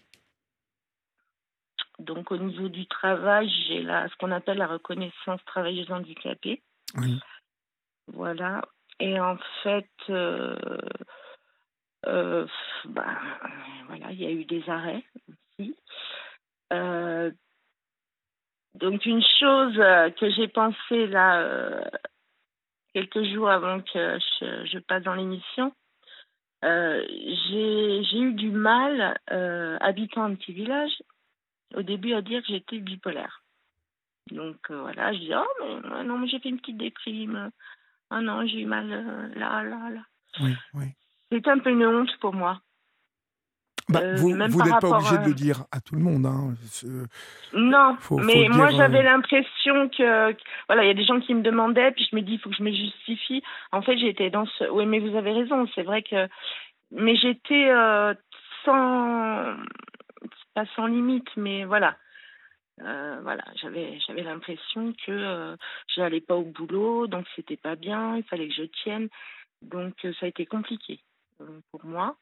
Donc 2.00 2.32
au 2.32 2.38
niveau 2.38 2.70
du 2.70 2.88
travail, 2.88 3.50
j'ai 3.68 3.84
ce 3.84 4.16
qu'on 4.18 4.32
appelle 4.32 4.58
la 4.58 4.68
reconnaissance 4.68 5.44
travailleuse 5.46 5.92
handicapée. 5.92 6.62
Oui. 6.96 7.20
Voilà. 8.08 8.62
Et 9.00 9.20
en 9.20 9.38
fait, 9.64 9.90
euh, 10.10 10.56
euh, 12.06 12.48
bah, 12.86 13.18
voilà, 13.88 14.12
il 14.12 14.22
y 14.22 14.26
a 14.26 14.32
eu 14.32 14.46
des 14.46 14.68
arrêts 14.70 15.04
aussi. 15.60 15.76
donc 18.76 19.06
une 19.06 19.24
chose 19.40 19.76
que 20.20 20.32
j'ai 20.32 20.48
pensé 20.48 21.08
là 21.08 21.90
quelques 22.94 23.24
jours 23.26 23.50
avant 23.50 23.82
que 23.82 24.20
je 24.40 24.80
passe 24.80 25.04
dans 25.04 25.16
l'émission, 25.16 25.74
j'ai 26.62 28.20
eu 28.20 28.34
du 28.34 28.52
mal, 28.52 29.18
habitant 29.82 30.24
un 30.24 30.36
petit 30.36 30.54
village, 30.54 30.94
au 31.76 31.82
début 31.82 32.14
à 32.14 32.22
dire 32.22 32.42
que 32.42 32.48
j'étais 32.48 32.80
bipolaire. 32.80 33.44
Donc 34.32 34.58
voilà, 34.70 35.14
je 35.14 35.20
dis 35.20 35.32
oh 35.36 35.64
mais 35.64 36.04
non 36.04 36.20
mais 36.20 36.28
j'ai 36.28 36.40
fait 36.40 36.50
une 36.50 36.60
petite 36.60 36.78
déprime. 36.78 37.52
Ah 38.10 38.22
non 38.22 38.46
j'ai 38.46 38.62
eu 38.62 38.66
mal 38.66 38.88
là 39.36 39.64
là 39.64 39.90
là. 39.90 40.02
Oui 40.42 40.56
oui. 40.74 40.86
C'est 41.32 41.48
un 41.48 41.60
peu 41.60 41.70
une 41.70 41.86
honte 41.86 42.16
pour 42.20 42.34
moi. 42.34 42.62
Bah, 43.90 44.02
euh, 44.04 44.16
vous 44.18 44.36
n'êtes 44.36 44.80
pas 44.82 44.98
obligé 44.98 45.18
de 45.18 45.26
le 45.26 45.34
dire 45.34 45.64
à 45.72 45.82
tout 45.82 45.96
le 45.96 46.02
monde. 46.02 46.26
Hein. 46.28 46.54
Non, 47.54 47.98
mais 48.24 48.48
moi 48.50 48.70
j'avais 48.70 49.00
euh, 49.00 49.04
l'impression 49.04 49.90
que, 49.90 50.36
voilà, 50.68 50.84
il 50.84 50.88
y 50.88 50.92
a 50.92 50.94
des 50.94 51.06
gens 51.06 51.20
qui 51.20 51.34
me 51.34 51.42
demandaient, 51.42 51.92
puis 51.92 52.08
je 52.10 52.16
me 52.16 52.22
dis, 52.22 52.34
il 52.34 52.40
faut 52.40 52.52
que 52.52 52.56
je 52.56 52.62
me 52.62 52.72
justifie. 52.72 53.42
En 53.72 53.82
fait, 53.82 53.98
j'étais 53.98 54.30
dans 54.30 54.46
ce. 54.46 54.70
Oui, 54.70 54.86
mais 54.86 55.00
vous 55.00 55.18
avez 55.18 55.32
raison, 55.32 55.68
c'est 55.74 55.82
vrai 55.82 56.04
que. 56.04 56.28
Mais 56.92 57.16
j'étais 57.16 57.70
euh, 57.70 58.14
sans. 58.64 59.56
Pas 60.60 60.66
sans 60.76 60.88
limite, 60.88 61.30
mais 61.38 61.64
voilà. 61.64 61.96
voilà, 62.80 63.46
j'avais 63.62 63.98
j'avais 64.06 64.24
l'impression 64.24 64.94
que 65.06 65.56
je 65.88 66.02
n'allais 66.02 66.20
pas 66.20 66.36
au 66.36 66.44
boulot, 66.44 67.08
donc 67.08 67.26
c'était 67.36 67.56
pas 67.56 67.76
bien, 67.76 68.18
il 68.18 68.24
fallait 68.24 68.50
que 68.50 68.56
je 68.56 68.64
tienne, 68.84 69.08
donc 69.62 69.94
ça 70.02 70.26
a 70.26 70.28
été 70.28 70.46
compliqué 70.46 71.00
pour 71.72 71.86
moi. 71.86 72.18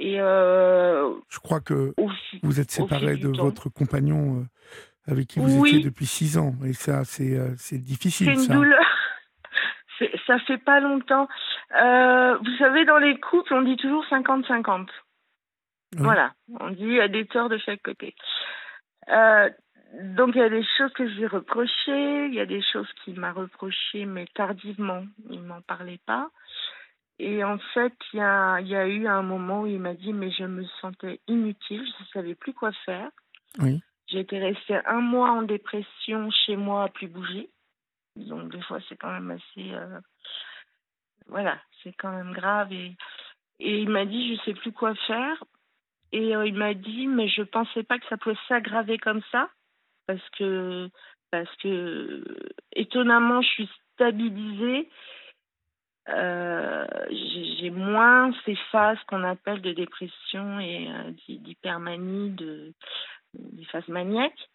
Et 0.00 0.18
euh, 0.18 1.12
je 1.28 1.38
crois 1.40 1.60
que 1.60 1.94
vous 2.42 2.58
êtes 2.58 2.70
séparé 2.70 3.16
de 3.16 3.28
votre 3.28 3.68
compagnon 3.68 4.40
euh, 4.40 5.12
avec 5.12 5.28
qui 5.28 5.40
vous 5.40 5.66
étiez 5.66 5.80
depuis 5.80 6.06
six 6.06 6.38
ans. 6.38 6.54
Et 6.64 6.72
ça, 6.72 7.04
c'est 7.04 7.36
euh, 7.36 7.54
difficile. 7.72 8.32
C'est 8.34 8.46
une 8.46 8.54
douleur. 8.54 8.80
Ça 10.26 10.38
fait 10.46 10.56
pas 10.56 10.80
longtemps. 10.80 11.28
vous 11.70 12.56
savez, 12.56 12.86
dans 12.86 12.96
les 12.96 13.20
couples, 13.20 13.52
on 13.52 13.60
dit 13.60 13.76
toujours 13.76 14.02
50-50. 14.06 14.86
Voilà. 15.96 16.32
On 16.60 16.70
dit 16.70 16.82
il 16.82 16.94
y 16.94 17.00
a 17.00 17.08
des 17.08 17.26
torts 17.26 17.48
de 17.48 17.58
chaque 17.58 17.82
côté. 17.82 18.14
donc 19.08 20.34
il 20.34 20.38
y 20.38 20.42
a 20.42 20.48
des 20.48 20.64
choses 20.78 20.92
que 20.92 21.08
je 21.08 21.14
lui 21.14 21.22
ai 21.22 21.26
reprochées, 21.26 22.26
il 22.26 22.34
y 22.34 22.40
a 22.40 22.46
des 22.46 22.62
choses 22.62 22.88
qu'il 23.04 23.18
m'a 23.18 23.32
reprochées, 23.32 24.06
mais 24.06 24.26
tardivement. 24.34 25.04
Il 25.28 25.42
m'en 25.42 25.60
parlait 25.62 26.00
pas. 26.06 26.30
Et 27.22 27.44
en 27.44 27.58
fait, 27.74 27.92
il 28.14 28.16
y 28.16 28.22
a, 28.22 28.60
y 28.62 28.74
a, 28.74 28.86
eu 28.88 29.06
un 29.06 29.20
moment 29.20 29.62
où 29.62 29.66
il 29.66 29.78
m'a 29.78 29.92
dit, 29.92 30.14
mais 30.14 30.30
je 30.30 30.44
me 30.44 30.64
sentais 30.80 31.20
inutile, 31.28 31.84
je 31.84 32.02
ne 32.02 32.08
savais 32.14 32.34
plus 32.34 32.54
quoi 32.54 32.72
faire. 32.86 33.10
Oui. 33.58 33.82
J'étais 34.06 34.38
restée 34.38 34.80
un 34.86 35.02
mois 35.02 35.30
en 35.30 35.42
dépression 35.42 36.30
chez 36.30 36.56
moi 36.56 36.84
à 36.84 36.88
plus 36.88 37.08
bouger. 37.08 37.50
Donc 38.16 38.50
des 38.50 38.62
fois, 38.62 38.78
c'est 38.88 38.96
quand 38.96 39.12
même 39.12 39.30
assez... 39.32 39.70
Euh, 39.70 40.00
voilà, 41.26 41.58
c'est 41.82 41.92
quand 41.92 42.10
même 42.10 42.32
grave. 42.32 42.72
Et, 42.72 42.96
et 43.58 43.82
il 43.82 43.90
m'a 43.90 44.06
dit, 44.06 44.28
je 44.28 44.40
ne 44.40 44.44
sais 44.46 44.54
plus 44.54 44.72
quoi 44.72 44.94
faire. 45.06 45.44
Et 46.12 46.34
euh, 46.34 46.46
il 46.46 46.54
m'a 46.54 46.74
dit, 46.74 47.06
mais 47.06 47.28
je 47.28 47.42
ne 47.42 47.46
pensais 47.46 47.82
pas 47.82 47.98
que 47.98 48.06
ça 48.08 48.16
pouvait 48.16 48.36
s'aggraver 48.48 48.98
comme 48.98 49.22
ça. 49.30 49.48
Parce 50.06 50.28
que, 50.30 50.88
parce 51.30 51.54
que, 51.56 52.24
étonnamment, 52.72 53.42
je 53.42 53.48
suis 53.48 53.70
stabilisée 53.94 54.88
euh, 56.08 56.86
j'ai 57.58 57.70
moins 57.70 58.32
ces 58.44 58.56
phases 58.72 58.98
qu'on 59.06 59.22
appelle 59.22 59.60
de 59.60 59.72
dépression 59.72 60.58
et 60.58 60.88
euh, 60.90 61.12
d'hypermanie, 61.28 62.30
de, 62.30 62.72
des 63.34 63.64
phases 63.66 63.86
maniaques. 63.86 64.48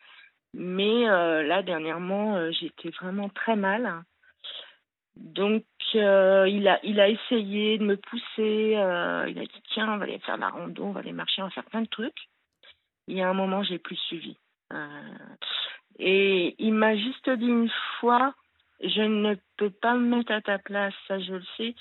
Mais 0.53 1.05
là, 1.05 1.63
dernièrement, 1.63 2.51
j'étais 2.51 2.89
vraiment 2.89 3.29
très 3.29 3.55
mal. 3.55 4.03
Donc, 5.15 5.63
il, 5.93 6.67
a, 6.67 6.79
il 6.84 7.00
a 7.00 7.10
essayé 7.10 7.77
de 7.77 7.86
me 7.86 7.98
pousser. 7.98 8.72
il 8.72 9.39
a 9.39 9.45
dit 9.45 9.62
Tiens, 9.74 9.93
on 9.93 9.98
va 9.98 10.03
aller 10.03 10.19
faire 10.19 10.38
la 10.38 10.50
rando, 10.50 10.84
on 10.84 10.91
va 10.91 11.00
aller 11.00 11.13
marcher, 11.13 11.41
on 11.41 11.45
va 11.45 11.51
faire 11.51 11.65
plein 11.65 11.81
de 11.81 11.88
trucs. 11.88 12.29
Y 13.07 13.22
a 13.22 13.29
un 13.29 13.34
moment, 13.34 13.63
j'ai 13.63 13.79
plus 13.79 13.95
suivi. 13.95 14.36
et 16.00 16.55
il 16.60 16.74
m'a 16.74 16.95
juste 16.98 17.29
dit 17.29 17.48
une 17.48 17.72
fois 18.00 18.34
je 18.81 19.01
ne 19.01 19.36
peux 19.57 19.69
pas 19.69 19.95
me 19.95 20.17
mettre 20.17 20.31
à 20.31 20.41
ta 20.41 20.60
place, 20.60 20.93
ça 21.07 21.19
je 21.19 21.34
le 21.34 21.43
sais, 21.57 21.75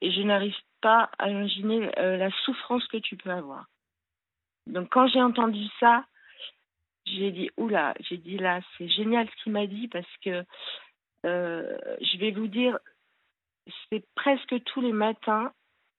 et 0.00 0.10
je 0.10 0.22
n'arrive 0.22 0.56
pas 0.80 1.10
à 1.18 1.28
imaginer 1.28 1.90
euh, 1.98 2.16
la 2.16 2.30
souffrance 2.44 2.86
que 2.86 2.96
tu 2.96 3.16
peux 3.16 3.30
avoir. 3.30 3.66
Donc 4.66 4.88
quand 4.90 5.08
j'ai 5.08 5.22
entendu 5.22 5.64
ça, 5.80 6.04
j'ai 7.04 7.30
dit 7.30 7.50
oula, 7.56 7.94
j'ai 8.00 8.18
dit 8.18 8.38
là, 8.38 8.60
c'est 8.76 8.88
génial 8.88 9.28
ce 9.28 9.42
qu'il 9.42 9.52
m'a 9.52 9.66
dit 9.66 9.88
parce 9.88 10.16
que 10.24 10.30
euh, 10.30 10.42
je 11.24 12.18
vais 12.18 12.30
vous 12.30 12.48
dire, 12.48 12.78
c'est 13.90 14.04
presque 14.14 14.62
tous 14.64 14.80
les 14.80 14.92
matins, 14.92 15.52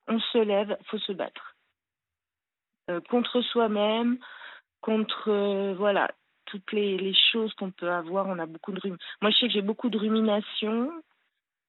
on 0.08 0.20
se 0.20 0.38
lève, 0.40 0.78
faut 0.86 1.00
se 1.00 1.12
battre 1.12 1.56
euh, 2.90 3.02
contre 3.10 3.42
soi-même, 3.42 4.18
contre 4.82 5.74
voilà, 5.78 6.10
toutes 6.46 6.72
les, 6.72 7.14
choses 7.32 7.54
qu'on 7.54 7.72
peut 7.72 7.92
avoir. 7.92 8.28
On 8.28 8.40
a 8.40 8.46
beaucoup 8.46 8.72
de 8.72 8.82
Moi, 9.22 9.32
je 9.32 9.38
sais 9.38 9.48
que 9.48 9.54
j'ai 9.54 9.62
beaucoup 9.62 9.90
de 9.90 9.98
rumination. 9.98 10.92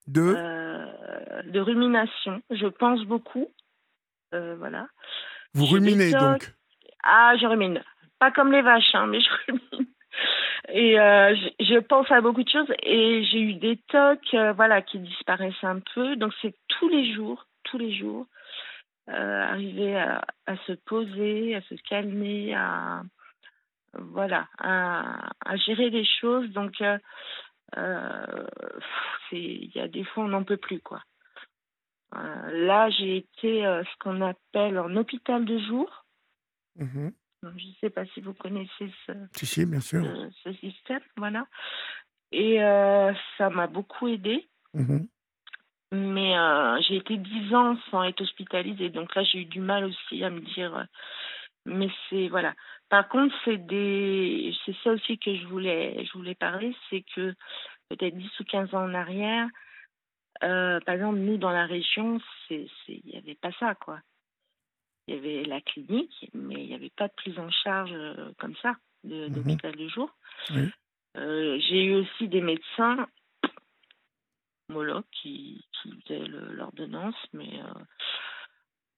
De? 0.07 0.33
Euh, 0.35 1.43
De 1.43 1.59
rumination. 1.59 2.41
Je 2.49 2.67
pense 2.67 3.03
beaucoup. 3.03 3.47
Euh, 4.33 4.55
voilà. 4.57 4.87
Vous 5.53 5.65
ruminez 5.65 6.11
donc? 6.11 6.53
Ah, 7.03 7.35
je 7.39 7.45
rumine. 7.45 7.83
Pas 8.19 8.31
comme 8.31 8.51
les 8.51 8.61
vaches, 8.61 8.95
hein, 8.95 9.07
mais 9.07 9.19
je 9.19 9.29
rumine. 9.47 9.87
Et 10.69 10.99
euh, 10.99 11.35
je, 11.59 11.79
pense 11.79 12.09
à 12.11 12.21
beaucoup 12.21 12.43
de 12.43 12.49
choses 12.49 12.71
et 12.83 13.23
j'ai 13.23 13.41
eu 13.41 13.53
des 13.55 13.77
tocs 13.89 14.35
voilà, 14.55 14.81
qui 14.81 14.99
disparaissent 14.99 15.63
un 15.63 15.79
peu. 15.93 16.15
Donc 16.15 16.33
c'est 16.41 16.55
tous 16.67 16.89
les 16.89 17.13
jours, 17.13 17.45
tous 17.63 17.77
les 17.77 17.93
jours, 17.93 18.27
arriver 19.07 19.97
à, 19.97 20.21
se 20.67 20.73
poser, 20.73 21.55
à 21.55 21.61
se 21.61 21.75
calmer, 21.89 22.53
à, 22.53 23.01
voilà, 23.93 24.47
à, 24.59 25.55
gérer 25.65 25.89
les 25.89 26.05
choses. 26.05 26.49
Donc, 26.51 26.81
euh, 26.81 26.97
euh, 27.77 28.47
il 29.31 29.71
y 29.75 29.79
a 29.79 29.87
des 29.87 30.03
fois, 30.03 30.25
on 30.25 30.29
n'en 30.29 30.43
peut 30.43 30.57
plus, 30.57 30.79
quoi. 30.79 31.01
Euh, 32.15 32.67
là, 32.67 32.89
j'ai 32.89 33.17
été 33.17 33.63
ce 33.63 33.97
qu'on 33.99 34.21
appelle 34.21 34.77
en 34.79 34.95
hôpital 34.95 35.45
de 35.45 35.57
jour. 35.59 36.05
Mmh 36.75 37.09
je 37.43 37.47
ne 37.47 37.73
sais 37.79 37.89
pas 37.89 38.05
si 38.07 38.21
vous 38.21 38.33
connaissez 38.33 38.91
ce, 39.05 39.65
bien 39.65 39.79
sûr. 39.79 40.03
ce, 40.43 40.53
système, 40.53 41.01
voilà. 41.17 41.47
Et 42.31 42.57
ça 43.37 43.49
m'a 43.49 43.67
beaucoup 43.67 44.07
aidé. 44.07 44.47
Mmh 44.73 44.99
Mais 45.91 46.33
j'ai 46.87 46.97
été 46.97 47.17
dix 47.17 47.53
ans 47.53 47.77
sans 47.89 48.03
être 48.03 48.21
hospitalisée, 48.21 48.89
donc 48.89 49.13
là 49.15 49.23
j'ai 49.23 49.39
eu 49.39 49.45
du 49.45 49.59
mal 49.59 49.85
aussi 49.85 50.23
à 50.23 50.29
me 50.29 50.39
dire. 50.39 50.87
mais 51.65 51.89
c'est 52.09 52.29
voilà, 52.29 52.53
par 52.91 53.07
contre, 53.07 53.33
c'est 53.45 53.57
des, 53.57 54.53
c'est 54.65 54.75
ça 54.83 54.91
aussi 54.91 55.17
que 55.17 55.33
je 55.33 55.47
voulais, 55.47 56.03
je 56.03 56.11
voulais 56.11 56.35
parler, 56.35 56.75
c'est 56.89 57.05
que 57.15 57.33
peut-être 57.87 58.17
10 58.17 58.39
ou 58.41 58.43
15 58.43 58.75
ans 58.75 58.83
en 58.83 58.93
arrière, 58.93 59.47
euh, 60.43 60.81
par 60.81 60.95
exemple, 60.95 61.19
nous 61.19 61.37
dans 61.37 61.51
la 61.51 61.65
région, 61.65 62.19
il 62.49 62.67
n'y 63.05 63.17
avait 63.17 63.35
pas 63.35 63.53
ça, 63.61 63.75
quoi. 63.75 63.99
Il 65.07 65.15
y 65.15 65.17
avait 65.17 65.43
la 65.43 65.61
clinique, 65.61 66.29
mais 66.33 66.55
il 66.55 66.67
n'y 66.67 66.75
avait 66.75 66.91
pas 66.95 67.07
de 67.07 67.13
prise 67.13 67.37
en 67.39 67.49
charge 67.49 67.91
euh, 67.93 68.31
comme 68.37 68.55
ça, 68.61 68.75
de, 69.03 69.27
mmh 69.27 69.29
d'hôpital 69.33 69.75
de 69.75 69.87
jour. 69.87 70.15
Euh, 71.17 71.59
j'ai 71.59 71.83
eu 71.83 71.95
aussi 71.95 72.27
des 72.27 72.41
médecins 72.41 73.07
homologues 74.69 75.03
qui, 75.11 75.65
qui 75.81 75.91
faisaient 76.01 76.27
l'ordonnance, 76.27 77.15
mais 77.33 77.59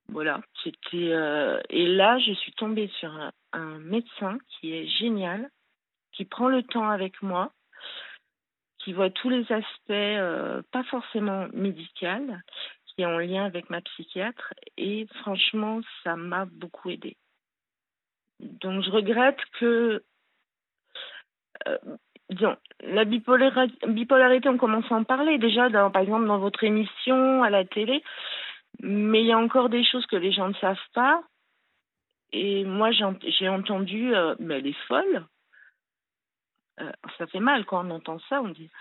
voilà, 0.09 0.41
c'était. 0.63 1.11
Euh, 1.13 1.59
et 1.69 1.87
là, 1.87 2.19
je 2.19 2.33
suis 2.33 2.51
tombée 2.53 2.89
sur 2.99 3.11
un, 3.53 3.79
médecin 3.79 4.37
qui 4.47 4.73
est 4.73 4.87
génial, 4.87 5.49
qui 6.11 6.25
prend 6.25 6.47
le 6.47 6.63
temps 6.63 6.89
avec 6.89 7.21
moi, 7.21 7.51
qui 8.79 8.93
voit 8.93 9.09
tous 9.09 9.29
les 9.29 9.51
aspects, 9.51 10.63
pas 10.71 10.83
forcément 10.89 11.47
médical, 11.53 12.43
qui 12.95 13.01
est 13.01 13.05
en 13.05 13.17
lien 13.17 13.45
avec 13.45 13.69
ma 13.69 13.81
psychiatre. 13.81 14.53
Et 14.77 15.07
franchement, 15.21 15.81
ça 16.03 16.15
m'a 16.15 16.45
beaucoup 16.45 16.89
aidé. 16.89 17.17
Donc, 18.39 18.83
je 18.83 18.91
regrette 18.91 19.39
que. 19.59 20.03
Euh, 21.67 21.77
disons, 22.29 22.57
la 22.81 23.05
bipolarité, 23.05 24.49
on 24.49 24.57
commence 24.57 24.91
à 24.91 24.95
en 24.95 25.03
parler 25.03 25.37
déjà, 25.37 25.69
par 25.69 26.01
exemple, 26.01 26.27
dans 26.27 26.39
votre 26.39 26.63
émission, 26.63 27.43
à 27.43 27.49
la 27.49 27.65
télé. 27.65 28.03
Mais 28.79 29.21
il 29.21 29.27
y 29.27 29.31
a 29.31 29.37
encore 29.37 29.69
des 29.69 29.83
choses 29.83 30.05
que 30.07 30.15
les 30.15 30.31
gens 30.31 30.49
ne 30.49 30.55
savent 30.55 30.77
pas. 30.93 31.23
Et 32.31 32.65
moi, 32.65 32.89
j'ai 32.91 33.47
entendu, 33.47 34.15
euh, 34.15 34.35
mais 34.39 34.57
elle 34.57 34.67
est 34.67 34.87
folle. 34.87 35.27
Euh, 36.79 36.91
ça 37.19 37.27
fait 37.27 37.39
mal 37.39 37.65
quand 37.65 37.85
on 37.85 37.91
entend 37.91 38.17
ça. 38.27 38.41
On 38.41 38.49
dit, 38.49 38.71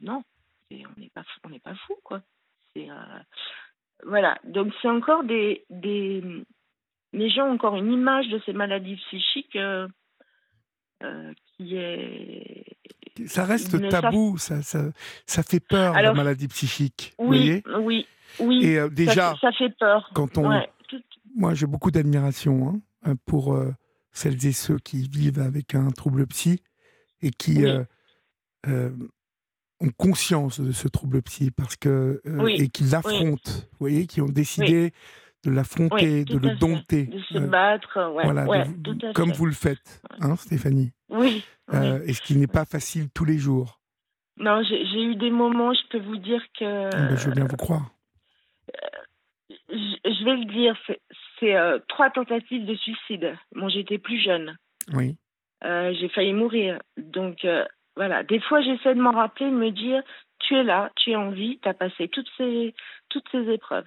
non, 0.00 0.24
on 0.72 1.48
n'est 1.50 1.60
pas 1.60 1.74
fou, 1.86 1.96
quoi. 2.02 2.20
C'est 2.74 2.88
voilà. 4.06 4.38
Donc 4.44 4.72
c'est 4.82 4.88
encore 4.88 5.24
des, 5.24 5.64
des, 5.70 6.22
les 7.12 7.30
gens 7.30 7.46
ont 7.46 7.52
encore 7.52 7.76
une 7.76 7.92
image 7.92 8.28
de 8.28 8.40
ces 8.44 8.52
maladies 8.52 8.96
psychiques 8.96 9.58
qui 11.56 11.76
est. 11.76 12.64
Ça 13.26 13.44
reste 13.44 13.88
tabou, 13.88 14.38
ça, 14.38 14.62
ça, 14.62 14.90
ça, 15.26 15.42
fait 15.42 15.60
peur 15.60 15.94
la 15.94 16.12
maladie 16.12 16.48
psychique. 16.48 17.14
Oui, 17.18 17.62
oui. 17.78 18.06
Oui. 18.40 18.64
Et 18.64 18.90
déjà, 18.90 19.36
ça, 19.40 19.52
fait 19.52 19.70
peur. 19.78 20.10
Quand 20.14 20.36
on, 20.36 20.50
moi, 21.36 21.54
j'ai 21.54 21.66
beaucoup 21.66 21.92
d'admiration 21.92 22.82
hein, 23.04 23.14
pour 23.26 23.56
celles 24.10 24.44
et 24.46 24.52
ceux 24.52 24.78
qui 24.78 25.08
vivent 25.08 25.38
avec 25.38 25.76
un 25.76 25.90
trouble 25.90 26.26
psy 26.26 26.62
et 27.22 27.30
qui 27.30 27.64
ont 29.80 29.90
conscience 29.96 30.60
de 30.60 30.72
ce 30.72 30.88
trouble 30.88 31.22
psy 31.22 31.50
parce 31.50 31.76
que 31.76 32.20
et 32.48 32.68
qui 32.68 32.84
l'affrontent, 32.84 33.50
vous 33.50 33.78
voyez, 33.80 34.06
qui 34.06 34.20
ont 34.20 34.28
décidé 34.28 34.92
de 35.44 35.50
l'affronter, 35.50 36.24
de 36.24 36.38
le 36.38 36.56
dompter, 36.56 37.06
de 37.06 37.20
se 37.20 37.38
battre, 37.38 38.10
voilà, 38.12 38.66
comme 39.14 39.32
vous 39.32 39.46
le 39.46 39.52
faites, 39.52 40.00
hein, 40.20 40.36
Stéphanie. 40.36 40.92
Oui. 41.10 41.44
et 41.72 42.12
ce 42.12 42.22
qui 42.22 42.36
n'est 42.36 42.46
pas 42.46 42.64
facile 42.64 43.10
tous 43.10 43.24
les 43.24 43.38
jours. 43.38 43.80
Non, 44.36 44.62
j'ai 44.64 45.02
eu 45.02 45.14
des 45.14 45.30
moments, 45.30 45.72
je 45.74 45.88
peux 45.90 46.04
vous 46.04 46.16
dire 46.16 46.42
que. 46.58 46.86
Ah 46.86 47.08
ben, 47.08 47.16
je 47.16 47.26
veux 47.26 47.34
bien 47.34 47.44
vous 47.44 47.56
croire. 47.56 47.90
je 49.70 50.24
vais 50.24 50.36
le 50.36 50.44
dire, 50.46 50.76
c'est 51.38 51.54
trois 51.88 52.10
tentatives 52.10 52.64
de 52.64 52.74
suicide. 52.74 53.36
Bon, 53.54 53.68
j'étais 53.68 53.98
plus 53.98 54.20
jeune. 54.22 54.56
Oui. 54.92 55.16
j'ai 55.62 56.08
failli 56.08 56.32
mourir. 56.32 56.80
Donc, 56.96 57.46
voilà, 57.96 58.22
des 58.24 58.40
fois 58.40 58.60
j'essaie 58.60 58.94
de 58.94 59.00
m'en 59.00 59.12
rappeler, 59.12 59.46
de 59.46 59.56
me 59.56 59.70
dire, 59.70 60.02
tu 60.40 60.54
es 60.54 60.62
là, 60.62 60.90
tu 60.96 61.10
es 61.10 61.16
en 61.16 61.30
vie, 61.30 61.58
tu 61.62 61.68
as 61.68 61.74
passé 61.74 62.08
toutes 62.08 62.30
ces, 62.36 62.74
toutes 63.08 63.28
ces 63.30 63.50
épreuves. 63.50 63.86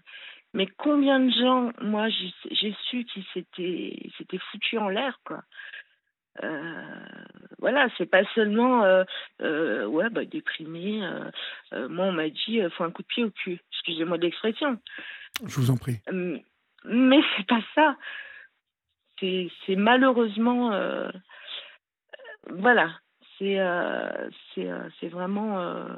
Mais 0.53 0.65
combien 0.65 1.19
de 1.19 1.31
gens, 1.31 1.71
moi, 1.81 2.07
j'ai 2.09 2.75
su 2.89 3.05
qu'ils 3.05 3.25
s'étaient 3.33 4.37
foutus 4.51 4.79
en 4.79 4.89
l'air, 4.89 5.19
quoi. 5.25 5.43
Euh, 6.43 6.81
voilà, 7.59 7.87
c'est 7.97 8.05
pas 8.05 8.23
seulement 8.35 8.83
euh, 8.83 9.03
euh, 9.41 9.85
ouais 9.87 10.09
bah 10.09 10.23
déprimé. 10.23 11.01
moi 11.71 12.05
on 12.05 12.11
m'a 12.11 12.29
dit 12.29 12.59
faut 12.75 12.83
un 12.83 12.91
coup 12.91 13.01
de 13.01 13.07
pied 13.07 13.23
au 13.23 13.31
cul. 13.31 13.59
Excusez-moi 13.71 14.17
de 14.17 14.25
l'expression. 14.25 14.79
Je 15.43 15.55
vous 15.55 15.71
en 15.71 15.77
prie. 15.77 15.99
mais 16.85 17.19
c'est 17.35 17.47
pas 17.47 17.61
ça. 17.73 17.97
C'est 19.19 19.75
malheureusement 19.75 20.71
voilà 22.49 22.91
c'est 23.37 23.59
euh, 23.59 24.29
euh, 24.57 24.89
c'est 24.99 25.07
vraiment. 25.07 25.59
Euh, 25.59 25.95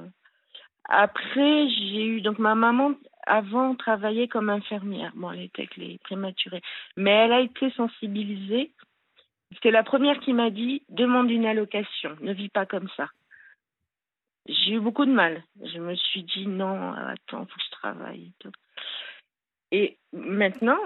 après, 0.86 1.70
j'ai 1.70 2.06
eu 2.06 2.22
donc 2.22 2.40
ma 2.40 2.56
maman 2.56 2.94
avant 3.26 3.76
travaillait 3.76 4.28
comme 4.28 4.50
infirmière. 4.50 5.12
Bon, 5.16 5.32
elle 5.32 5.42
était 5.42 5.64
avec 5.64 5.78
les 5.78 5.98
prématurés, 6.00 6.62
mais 6.98 7.12
elle 7.12 7.34
a 7.34 7.42
été 7.42 7.70
sensibilisée. 7.72 8.72
C'est 9.62 9.72
la 9.72 9.84
première 9.84 10.20
qui 10.20 10.34
m'a 10.34 10.50
dit 10.50 10.84
demande 10.90 11.30
une 11.32 11.46
allocation, 11.46 12.16
ne 12.22 12.34
vis 12.34 12.50
pas 12.50 12.66
comme 12.66 12.90
ça. 12.98 13.10
J'ai 14.48 14.74
eu 14.74 14.80
beaucoup 14.80 15.06
de 15.06 15.12
mal. 15.12 15.44
Je 15.64 15.80
me 15.80 15.96
suis 15.96 16.24
dit 16.24 16.48
non, 16.48 16.94
attends, 16.94 17.46
faut 17.46 17.58
que 17.58 17.64
je 17.66 17.72
travaille. 17.72 18.32
Et 19.72 19.98
maintenant, 20.12 20.80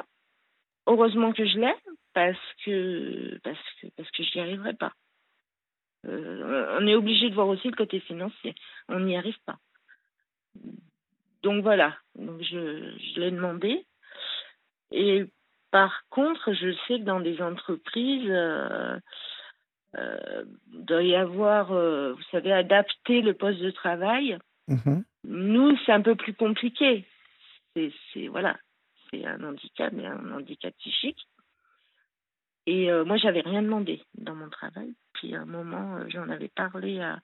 heureusement 0.88 1.31
que 1.31 1.45
je 1.45 1.60
l'ai 1.60 1.75
parce 2.13 2.38
que 2.57 3.39
je 4.24 4.36
n'y 4.36 4.41
arriverai 4.41 4.74
pas. 4.74 4.93
Euh, 6.05 6.77
on 6.79 6.88
est 6.88 6.95
obligé 6.95 7.29
de 7.29 7.36
voir 7.36 7.48
aussi 7.48 7.69
le 7.69 7.75
côté 7.75 8.00
financier. 8.00 8.55
On 8.89 9.00
n'y 9.00 9.17
arrive 9.17 9.38
pas. 9.45 9.57
Donc 11.41 11.63
voilà, 11.63 11.98
donc 12.15 12.41
je, 12.41 12.93
je 12.98 13.19
l'ai 13.19 13.31
demandé. 13.31 13.86
Et 14.91 15.25
par 15.72 16.03
contre, 16.10 16.53
je 16.53 16.74
sais 16.88 17.00
que 17.00 17.03
dans 17.03 17.19
des 17.19 17.41
entreprises, 17.41 18.29
euh, 18.29 18.98
euh 19.98 20.45
doit 20.67 21.03
y 21.03 21.15
avoir, 21.15 21.72
euh, 21.72 22.13
vous 22.13 22.24
savez, 22.31 22.51
adapter 22.51 23.22
le 23.22 23.33
poste 23.33 23.60
de 23.60 23.72
travail. 23.72 24.38
Mm-hmm. 24.69 25.03
Nous, 25.25 25.77
c'est 25.86 25.91
un 25.91 26.01
peu 26.01 26.15
plus 26.15 26.33
compliqué. 26.33 27.05
C'est 27.75 28.27
voilà, 28.27 28.57
c'est 29.10 29.25
un 29.25 29.43
handicap, 29.43 29.91
mais 29.93 30.05
un 30.05 30.31
handicap 30.31 30.74
psychique. 30.79 31.27
Et 32.65 32.89
moi, 33.03 33.17
j'avais 33.17 33.41
rien 33.41 33.62
demandé 33.62 34.01
dans 34.13 34.36
mon 34.36 34.50
travail 34.50 34.93
à 35.32 35.42
un 35.42 35.46
moment, 35.46 35.98
euh, 35.98 36.06
j'en 36.10 36.30
avais 36.30 36.50
parlé 36.50 37.00
à 37.00 37.20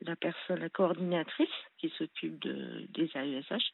la 0.00 0.16
personne, 0.16 0.60
la 0.60 0.68
coordinatrice 0.68 1.48
qui 1.78 1.90
s'occupe 1.96 2.38
de, 2.40 2.86
des 2.90 3.10
AESH. 3.14 3.72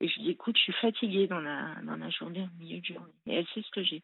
Et 0.00 0.08
je 0.08 0.14
lui 0.16 0.22
dis, 0.24 0.30
écoute, 0.30 0.56
je 0.56 0.62
suis 0.62 0.72
fatiguée 0.72 1.26
dans 1.28 1.40
la, 1.40 1.76
dans 1.84 1.96
la 1.96 2.10
journée, 2.10 2.42
au 2.42 2.58
milieu 2.58 2.80
de 2.80 2.84
journée. 2.84 3.12
Et 3.26 3.34
elle 3.36 3.46
sait 3.54 3.62
ce 3.62 3.70
que 3.70 3.82
j'ai. 3.82 4.02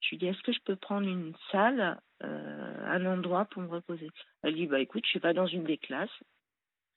Je 0.00 0.10
lui 0.10 0.18
dis, 0.18 0.26
est-ce 0.26 0.42
que 0.42 0.52
je 0.52 0.60
peux 0.64 0.76
prendre 0.76 1.08
une 1.08 1.34
salle, 1.50 2.00
euh, 2.22 2.86
un 2.86 3.04
endroit 3.06 3.44
pour 3.46 3.62
me 3.62 3.68
reposer? 3.68 4.10
Elle 4.42 4.54
dit, 4.54 4.66
bah 4.66 4.80
écoute, 4.80 5.04
je 5.12 5.18
vais 5.18 5.34
dans 5.34 5.46
une 5.46 5.64
des 5.64 5.78
classes 5.78 6.22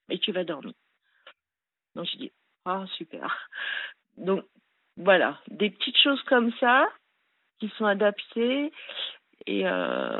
et 0.09 0.19
tu 0.19 0.31
vas 0.31 0.43
dormir. 0.43 0.73
Donc 1.95 2.07
je 2.11 2.17
dis, 2.17 2.31
ah 2.65 2.85
super. 2.97 3.49
Donc 4.17 4.45
voilà, 4.97 5.39
des 5.47 5.69
petites 5.69 5.97
choses 5.97 6.21
comme 6.23 6.51
ça 6.59 6.87
qui 7.59 7.69
sont 7.77 7.85
adaptées 7.85 8.71
et, 9.45 9.67
euh, 9.67 10.19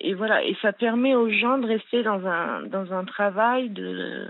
et 0.00 0.14
voilà, 0.14 0.44
et 0.44 0.56
ça 0.62 0.72
permet 0.72 1.14
aux 1.14 1.30
gens 1.30 1.58
de 1.58 1.66
rester 1.66 2.02
dans 2.02 2.24
un, 2.26 2.62
dans 2.62 2.92
un 2.92 3.04
travail 3.04 3.70
de. 3.70 4.28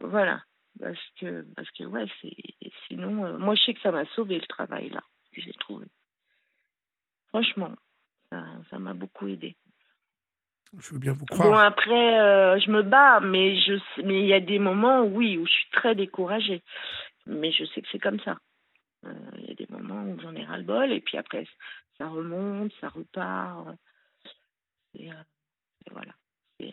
Voilà. 0.00 0.42
Parce 0.80 0.98
que, 1.20 1.44
parce 1.54 1.70
que 1.72 1.84
ouais, 1.84 2.06
c'est, 2.20 2.34
sinon, 2.88 3.24
euh, 3.24 3.38
moi 3.38 3.54
je 3.54 3.62
sais 3.62 3.74
que 3.74 3.80
ça 3.82 3.92
m'a 3.92 4.06
sauvé 4.16 4.38
le 4.38 4.46
travail 4.46 4.88
là, 4.88 5.02
que 5.32 5.40
j'ai 5.40 5.52
trouvé. 5.52 5.86
Franchement, 7.28 7.72
ça, 8.30 8.78
m'a 8.78 8.94
beaucoup 8.94 9.28
aidé. 9.28 9.56
Je 10.78 10.94
veux 10.94 10.98
bien 10.98 11.12
vous 11.12 11.26
croire. 11.26 11.48
Bon, 11.48 11.56
après, 11.56 12.18
euh, 12.20 12.58
je 12.58 12.70
me 12.70 12.82
bats, 12.82 13.20
mais 13.20 13.60
je 13.60 13.74
mais 14.02 14.20
il 14.20 14.26
y 14.26 14.32
a 14.32 14.40
des 14.40 14.58
moments, 14.58 15.02
oui, 15.02 15.36
où 15.36 15.46
je 15.46 15.52
suis 15.52 15.70
très 15.70 15.94
découragée. 15.94 16.62
Mais 17.26 17.52
je 17.52 17.64
sais 17.66 17.82
que 17.82 17.88
c'est 17.92 17.98
comme 17.98 18.20
ça. 18.20 18.38
Euh, 19.04 19.12
il 19.38 19.48
y 19.48 19.50
a 19.50 19.54
des 19.54 19.66
moments 19.68 20.02
où 20.04 20.18
j'en 20.20 20.34
ai 20.34 20.44
ras-le-bol, 20.44 20.92
et 20.92 21.00
puis 21.00 21.18
après, 21.18 21.46
ça 21.98 22.08
remonte, 22.08 22.72
ça 22.80 22.88
repart. 22.88 23.68
Et, 24.94 25.10
euh, 25.10 25.14
voilà, 25.90 26.12
euh, 26.62 26.70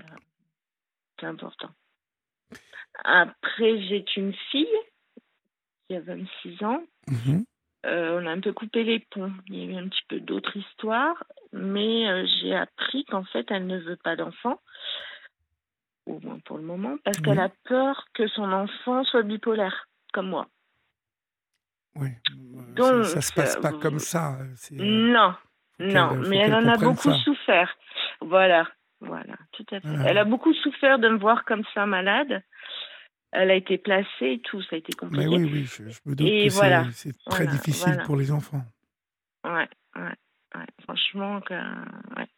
c'est 1.19 1.25
important. 1.25 1.69
Après, 3.03 3.81
j'ai 3.83 4.03
une 4.17 4.33
fille 4.51 4.67
qui 5.87 5.95
a 5.95 6.01
26 6.01 6.63
ans. 6.63 6.83
Mhm. 7.07 7.45
Euh, 7.85 8.19
on 8.21 8.25
a 8.25 8.31
un 8.31 8.41
peu 8.41 8.51
coupé 8.51 8.83
les 8.83 8.99
ponts. 8.99 9.31
Il 9.47 9.55
y 9.55 9.61
a 9.61 9.71
eu 9.71 9.75
un 9.75 9.87
petit 9.87 10.03
peu 10.09 10.19
d'autres 10.19 10.55
histoires, 10.57 11.23
mais 11.53 12.27
j'ai 12.27 12.53
appris 12.53 13.05
qu'en 13.05 13.23
fait, 13.23 13.49
elle 13.51 13.67
ne 13.67 13.79
veut 13.79 13.95
pas 13.95 14.17
d'enfant, 14.17 14.59
au 16.05 16.19
moins 16.19 16.39
pour 16.39 16.57
le 16.57 16.63
moment, 16.63 16.97
parce 17.05 17.19
qu'elle 17.19 17.39
a 17.39 17.49
peur 17.63 18.05
que 18.13 18.27
son 18.27 18.51
enfant 18.51 19.05
soit 19.05 19.23
bipolaire, 19.23 19.87
comme 20.11 20.27
moi. 20.29 20.49
Oui, 21.95 22.09
Donc, 22.75 23.05
ça, 23.05 23.15
ne 23.17 23.21
se 23.21 23.33
passe 23.33 23.55
pas 23.57 23.71
comme 23.71 23.99
ça. 23.99 24.37
Non, 24.71 25.35
non, 25.79 26.15
mais 26.27 26.37
elle 26.37 26.53
en 26.53 26.67
a 26.67 26.77
beaucoup 26.77 27.11
souffert. 27.13 27.73
Voilà, 28.21 28.67
voilà, 29.01 29.35
tout 29.51 29.65
à 29.71 29.79
fait. 29.79 29.95
Elle 30.05 30.17
a 30.17 30.25
beaucoup 30.25 30.53
souffert 30.53 30.99
de 30.99 31.09
me 31.09 31.17
voir 31.17 31.45
comme 31.45 31.63
ça 31.73 31.85
malade. 31.85 32.43
Elle 33.31 33.51
a 33.51 33.55
été 33.55 33.77
placée 33.77 34.33
et 34.33 34.41
tout, 34.41 34.61
ça 34.63 34.75
a 34.75 34.79
été 34.79 34.93
compliqué. 34.93 35.27
Mais 35.27 35.35
oui, 35.35 35.49
oui, 35.51 35.65
je, 35.65 35.83
me 36.05 36.15
doute 36.15 36.27
que 36.27 36.53
voilà, 36.53 36.85
c'est 36.91 37.15
très 37.29 37.45
difficile 37.47 38.01
pour 38.05 38.15
les 38.15 38.31
enfants. 38.31 38.63
Ouais, 39.45 39.69
ouais, 39.95 40.15
ouais. 40.55 40.65
franchement, 40.83 41.39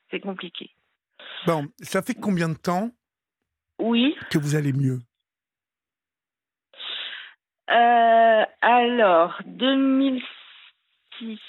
c'est 0.10 0.20
compliqué. 0.20 0.70
Bon, 1.46 1.68
ça 1.80 2.02
fait 2.02 2.14
combien 2.14 2.50
de 2.50 2.58
temps 2.58 2.92
oui. 3.80 4.16
que 4.30 4.38
vous 4.38 4.56
allez 4.56 4.74
mieux? 4.74 5.00
Euh, 7.70 8.44
Alors, 8.62 9.42
2006, 9.46 11.40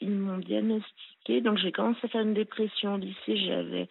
ils 0.00 0.10
m'ont 0.10 0.38
diagnostiqué. 0.38 1.13
Donc, 1.28 1.58
j'ai 1.58 1.72
commencé 1.72 2.00
à 2.02 2.08
faire 2.08 2.22
une 2.22 2.34
dépression 2.34 2.94
au 2.94 2.98
lycée. 2.98 3.36
J'avais 3.36 3.88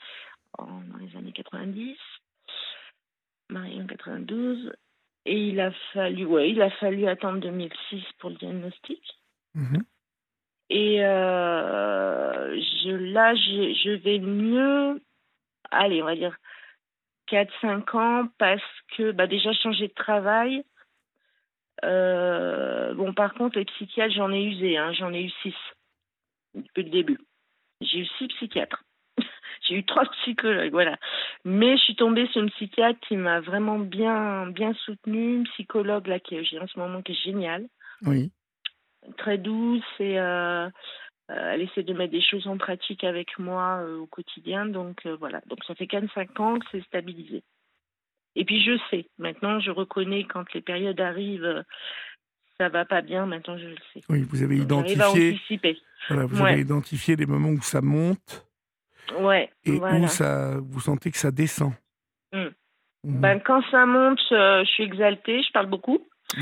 dans 0.57 0.97
les 0.99 1.15
années 1.17 1.31
90, 1.31 1.97
mariée 3.49 3.81
en 3.81 3.87
92. 3.87 4.73
Et 5.25 5.47
il 5.47 5.59
a 5.59 5.71
fallu, 5.93 6.25
ouais, 6.25 6.51
il 6.51 6.61
a 6.61 6.69
fallu 6.69 7.07
attendre 7.07 7.39
2006 7.39 8.03
pour 8.19 8.29
le 8.29 8.35
diagnostic. 8.35 9.01
Mhm. 9.55 9.83
Et 10.69 11.03
euh, 11.05 12.55
je, 12.55 12.89
là, 12.89 13.35
je, 13.35 13.73
je 13.83 13.91
vais 13.91 14.19
mieux. 14.19 15.01
Allez, 15.71 16.01
on 16.01 16.05
va 16.05 16.15
dire 16.15 16.35
4-5 17.31 17.97
ans 17.97 18.27
parce 18.37 18.61
que 18.97 19.11
bah, 19.11 19.27
déjà 19.27 19.53
changé 19.53 19.87
de 19.87 19.93
travail. 19.93 20.63
Euh, 21.83 22.93
bon, 22.93 23.13
par 23.13 23.33
contre, 23.33 23.57
les 23.57 23.65
psychiatres, 23.65 24.13
j'en 24.13 24.31
ai 24.31 24.43
usé, 24.43 24.77
hein, 24.77 24.93
j'en 24.93 25.13
ai 25.13 25.23
eu 25.23 25.29
six 25.41 25.55
depuis 26.55 26.83
le 26.83 26.89
début. 26.89 27.19
J'ai 27.81 27.99
eu 27.99 28.05
six 28.17 28.27
psychiatres. 28.27 28.83
J'ai 29.67 29.75
eu 29.75 29.85
trois 29.85 30.05
psychologues, 30.05 30.71
voilà. 30.71 30.97
Mais 31.45 31.77
je 31.77 31.83
suis 31.83 31.95
tombée 31.95 32.27
sur 32.27 32.41
une 32.41 32.51
psychiatre 32.51 32.99
qui 33.07 33.15
m'a 33.15 33.39
vraiment 33.39 33.79
bien, 33.79 34.47
bien 34.47 34.73
soutenue, 34.85 35.37
une 35.37 35.47
psychologue 35.47 36.07
là 36.07 36.19
qui 36.19 36.43
j'ai 36.43 36.59
en 36.59 36.67
ce 36.67 36.79
moment 36.79 37.01
qui 37.01 37.13
est 37.13 37.23
géniale. 37.23 37.67
Oui. 38.03 38.31
Très 39.17 39.37
douce 39.37 39.83
et 39.99 40.19
euh, 40.19 40.67
euh, 40.67 40.69
elle 41.29 41.61
essaie 41.61 41.83
de 41.83 41.93
mettre 41.93 42.11
des 42.11 42.21
choses 42.21 42.47
en 42.47 42.57
pratique 42.57 43.03
avec 43.03 43.37
moi 43.37 43.83
au 43.85 44.05
quotidien. 44.07 44.65
Donc 44.65 45.05
voilà. 45.19 45.41
Donc 45.47 45.63
ça 45.65 45.75
fait 45.75 45.85
4-5 45.85 46.41
ans 46.41 46.59
que 46.59 46.65
c'est 46.71 46.83
stabilisé. 46.85 47.43
Et 48.35 48.45
puis 48.45 48.61
je 48.61 48.77
sais, 48.89 49.05
maintenant 49.17 49.59
je 49.59 49.71
reconnais 49.71 50.23
quand 50.23 50.51
les 50.53 50.61
périodes 50.61 50.99
arrivent, 50.99 51.63
ça 52.57 52.69
va 52.69 52.85
pas 52.85 53.01
bien, 53.01 53.25
maintenant 53.25 53.57
je 53.57 53.67
le 53.67 53.77
sais. 53.93 54.01
Oui, 54.09 54.23
vous 54.23 54.41
avez 54.43 54.57
identifié. 54.57 55.39
Voilà, 56.09 56.25
vous 56.25 56.41
avez 56.41 56.61
identifié 56.61 57.15
les 57.15 57.25
moments 57.25 57.49
où 57.49 57.61
ça 57.61 57.81
monte. 57.81 58.45
Ouais. 59.19 59.49
Et 59.65 59.79
où 59.79 60.07
ça, 60.07 60.57
vous 60.59 60.79
sentez 60.79 61.11
que 61.11 61.17
ça 61.17 61.31
descend. 61.31 61.73
Mmh. 62.31 62.45
Mmh. 63.03 63.21
Ben, 63.21 63.39
quand 63.39 63.61
ça 63.69 63.85
monte, 63.85 64.19
je 64.29 64.65
suis 64.65 64.83
exaltée, 64.83 65.43
je 65.43 65.51
parle 65.51 65.67
beaucoup. 65.67 66.07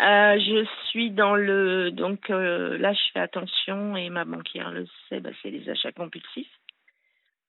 Euh, 0.00 0.38
je 0.38 0.66
suis 0.88 1.10
dans 1.10 1.34
le. 1.34 1.90
Donc 1.90 2.30
euh, 2.30 2.78
là, 2.78 2.94
je 2.94 3.12
fais 3.12 3.20
attention 3.20 3.94
et 3.94 4.08
ma 4.08 4.24
banquière 4.24 4.70
le 4.70 4.86
sait, 5.08 5.20
bah, 5.20 5.30
c'est 5.42 5.50
les 5.50 5.68
achats 5.68 5.92
compulsifs. 5.92 6.50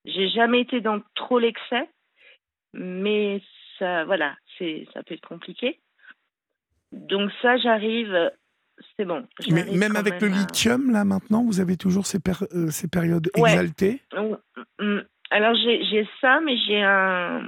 J'ai 0.04 0.28
jamais 0.28 0.60
été 0.60 0.82
dans 0.82 1.00
trop 1.16 1.40
l'excès, 1.40 1.88
mais 2.74 3.42
ça, 3.80 4.04
voilà, 4.04 4.36
ça 4.60 5.04
peut 5.04 5.14
être 5.14 5.28
compliqué. 5.28 5.80
Donc 6.92 7.32
ça, 7.42 7.58
j'arrive, 7.58 8.32
c'est 8.98 9.06
bon. 9.06 9.26
Mais 9.50 9.66
même 9.66 9.96
avec 9.96 10.22
le 10.22 10.28
lithium, 10.28 10.92
là, 10.92 11.06
maintenant, 11.06 11.44
vous 11.44 11.60
avez 11.60 11.78
toujours 11.78 12.06
ces, 12.06 12.20
euh, 12.54 12.70
ces 12.70 12.88
périodes 12.88 13.30
exaltées? 13.36 14.02
Mm. 14.80 15.00
Alors 15.32 15.56
j'ai 15.56 16.08
ça, 16.22 16.40
mais 16.42 16.56
j'ai 16.58 16.82
un, 16.82 17.42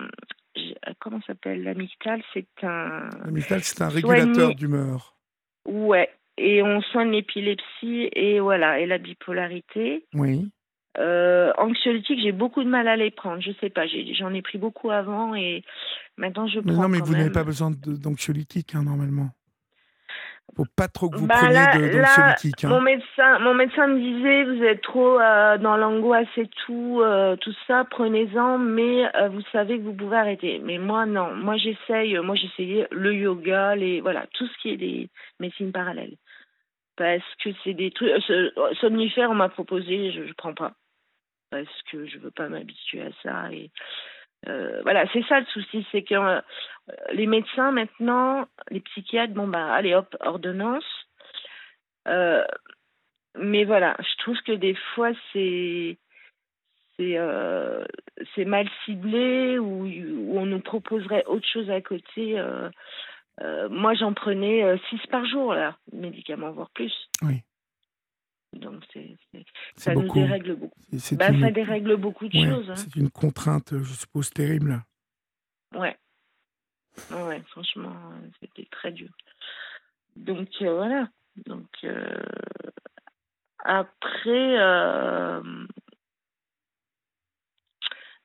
euh, 0.58 0.94
comment 1.00 1.20
s'appelle? 1.28 1.64
L'amygdale 1.64 2.22
C'est 2.34 2.48
un. 2.64 3.10
L'amygdale, 3.26 3.62
c'est 3.62 3.82
un 3.82 3.90
régulateur 3.90 4.56
d'humeur. 4.56 5.16
Ouais. 5.66 6.10
Et 6.38 6.62
on 6.64 6.82
soigne 6.82 7.12
l'épilepsie 7.12 8.10
et 8.12 8.40
voilà 8.40 8.80
et 8.80 8.86
la 8.86 8.98
bipolarité. 8.98 10.06
Oui. 10.14 10.50
Euh, 10.98 11.52
anxiolytique, 11.58 12.20
j'ai 12.22 12.32
beaucoup 12.32 12.64
de 12.64 12.70
mal 12.70 12.88
à 12.88 12.96
les 12.96 13.12
prendre. 13.12 13.42
Je 13.42 13.52
sais 13.60 13.70
pas, 13.70 13.84
j'en 14.18 14.34
ai, 14.34 14.42
pris 14.42 14.58
beaucoup 14.58 14.92
avant 14.92 15.36
et 15.36 15.64
maintenant 16.18 16.48
je 16.48 16.60
mais 16.60 16.74
prends. 16.74 16.84
Non, 16.84 16.90
mais 16.90 17.00
vous 17.00 17.14
n'avez 17.14 17.32
pas 17.32 17.44
besoin 17.44 17.72
d'anxiolytique 17.72 18.76
hein, 18.76 18.84
normalement 18.84 19.30
faut 20.56 20.66
pas 20.76 20.88
trop 20.88 21.10
que 21.10 21.18
vous 21.18 21.28
bah 21.28 21.36
preniez 21.36 21.90
d'anxiolytiques. 21.90 22.64
Hein. 22.64 22.70
Mon 22.70 22.82
médecin, 22.82 23.40
mon 23.40 23.54
médecin 23.54 23.88
me 23.88 24.00
disait, 24.00 24.44
vous 24.44 24.64
êtes 24.64 24.82
trop 24.82 25.20
euh, 25.20 25.58
dans 25.58 25.76
l'angoisse 25.76 26.28
et 26.38 26.48
tout, 26.66 27.02
euh, 27.02 27.36
tout 27.36 27.54
ça, 27.68 27.86
prenez-en, 27.90 28.58
mais 28.58 29.06
euh, 29.16 29.30
vous 29.30 29.42
savez 29.52 29.78
que 29.78 29.84
vous 29.84 29.94
pouvez 29.94 30.18
arrêter. 30.18 30.60
Mais 30.64 30.78
moi, 30.78 31.06
non. 31.06 31.34
Moi, 31.36 31.58
j'essaye, 31.58 32.18
moi, 32.20 32.36
j'essayais 32.36 32.88
le 32.92 33.14
yoga, 33.14 33.76
les, 33.76 34.02
voilà, 34.02 34.26
tout 34.34 34.48
ce 34.48 34.58
qui 34.62 34.70
est 34.70 34.78
des 34.78 35.10
médecines 35.40 35.72
parallèles. 35.72 36.16
Parce 36.96 37.24
que 37.44 37.50
c'est 37.64 37.74
des 37.74 37.92
trucs, 37.92 38.12
somnifères, 38.80 39.30
on 39.30 39.36
m'a 39.36 39.50
proposé, 39.50 40.12
je, 40.12 40.26
je 40.26 40.34
prends 40.34 40.54
pas. 40.54 40.74
Parce 41.50 41.82
que 41.92 42.06
je 42.06 42.18
veux 42.20 42.32
pas 42.32 42.48
m'habituer 42.48 43.02
à 43.02 43.10
ça 43.22 43.52
et 43.52 43.70
euh, 44.48 44.82
voilà, 44.84 45.06
c'est 45.14 45.24
ça 45.28 45.40
le 45.40 45.46
souci, 45.48 45.86
c'est 45.92 46.04
que 46.04 46.16
euh, 46.16 46.42
les 47.14 47.28
médecins 47.28 47.72
maintenant, 47.72 48.46
les 48.70 48.80
psychiatres, 48.80 49.34
bon 49.34 49.48
bah 49.48 49.74
allez 49.74 49.96
hop, 49.96 50.16
ordonnance. 50.20 50.86
Euh, 52.08 52.44
mais 53.38 53.64
voilà, 53.66 53.98
je 54.00 54.18
trouve 54.24 54.38
que 54.42 54.52
des 54.52 54.76
fois 54.94 55.12
c'est 55.34 55.98
mal 58.46 58.70
ciblé 58.86 59.58
ou, 59.60 59.88
on 60.38 60.46
nous 60.46 60.62
proposerait 60.62 61.26
autre 61.26 61.48
chose 61.48 61.70
à 61.70 61.82
côté. 61.82 62.42
moi, 63.70 63.94
j'en 63.96 64.14
prenais 64.14 64.78
six 64.90 65.00
par 65.08 65.26
jour 65.26 65.54
là, 65.54 65.76
médicaments 65.92 66.52
voire 66.52 66.70
plus. 66.70 66.94
Oui. 67.24 67.42
Donc 68.56 68.84
c'est, 68.94 69.16
ça 69.76 69.94
nous 69.94 70.12
dérègle 70.12 70.56
beaucoup. 70.56 70.80
Bah, 71.14 71.28
Ça 71.40 71.52
dérègle 71.52 71.98
beaucoup 71.98 72.28
de 72.28 72.34
choses. 72.34 72.70
Hein. 72.70 72.76
C'est 72.76 72.96
une 72.96 73.10
contrainte, 73.10 73.74
je 73.78 73.94
suppose, 73.94 74.30
terrible. 74.30 74.82
Ouais. 75.74 75.98
Ouais, 77.12 77.42
franchement, 77.48 77.94
c'était 78.40 78.68
très 78.72 78.92
dur. 78.92 79.10
Donc 80.16 80.50
euh, 80.62 80.74
voilà. 80.74 81.10
Donc 81.46 81.68
euh, 81.84 82.24
après, 83.60 84.58
euh, 84.60 85.42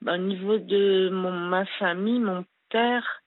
bah, 0.00 0.14
au 0.14 0.18
niveau 0.18 0.58
de 0.58 1.10
mon, 1.12 1.32
ma 1.32 1.66
famille, 1.78 2.20
mon 2.20 2.44
père, 2.68 3.22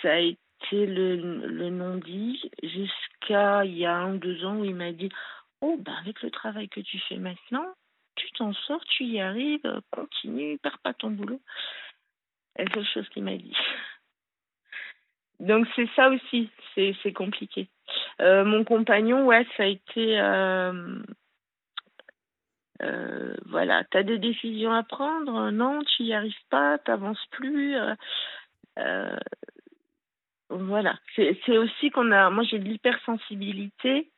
ça 0.00 0.12
a 0.12 0.18
été 0.18 0.38
le, 0.72 1.16
le 1.46 1.68
non-dit 1.68 2.50
jusqu'à 2.62 3.64
il 3.66 3.76
y 3.76 3.84
a 3.84 3.94
un 3.94 4.14
ou 4.14 4.18
deux 4.18 4.44
ans 4.44 4.56
où 4.56 4.64
il 4.64 4.74
m'a 4.74 4.92
dit 4.92 5.10
Oh, 5.60 5.76
ben 5.78 5.94
avec 5.94 6.22
le 6.22 6.30
travail 6.30 6.68
que 6.68 6.80
tu 6.80 6.98
fais 7.08 7.16
maintenant, 7.16 7.66
tu 8.16 8.30
t'en 8.32 8.52
sors, 8.52 8.84
tu 8.84 9.04
y 9.04 9.20
arrives, 9.20 9.80
continue, 9.90 10.58
perds 10.58 10.78
pas 10.80 10.94
ton 10.94 11.10
boulot. 11.10 11.40
C'est 12.56 12.64
la 12.64 12.74
seule 12.74 12.86
chose 12.86 13.08
qu'il 13.10 13.24
m'a 13.24 13.36
dit. 13.36 13.56
Donc 15.40 15.66
c'est 15.76 15.88
ça 15.94 16.08
aussi, 16.08 16.50
c'est 16.74 17.12
compliqué. 17.12 17.68
Euh, 18.20 18.44
mon 18.44 18.64
compagnon, 18.64 19.26
ouais, 19.26 19.46
ça 19.56 19.64
a 19.64 19.66
été... 19.66 20.18
Euh, 20.18 21.02
euh, 22.82 23.34
voilà, 23.46 23.84
tu 23.84 23.96
as 23.98 24.02
des 24.02 24.18
décisions 24.18 24.72
à 24.72 24.82
prendre, 24.82 25.50
non, 25.50 25.82
tu 25.82 26.02
n'y 26.04 26.14
arrives 26.14 26.34
pas, 26.50 26.78
tu 26.78 26.90
n'avances 26.90 27.24
plus. 27.30 27.76
voilà, 30.48 30.98
c'est 31.14 31.58
aussi 31.58 31.90
qu'on 31.90 32.10
a... 32.12 32.30
Moi 32.30 32.44
j'ai 32.44 32.58
de 32.58 32.64
l'hypersensibilité 32.64 34.10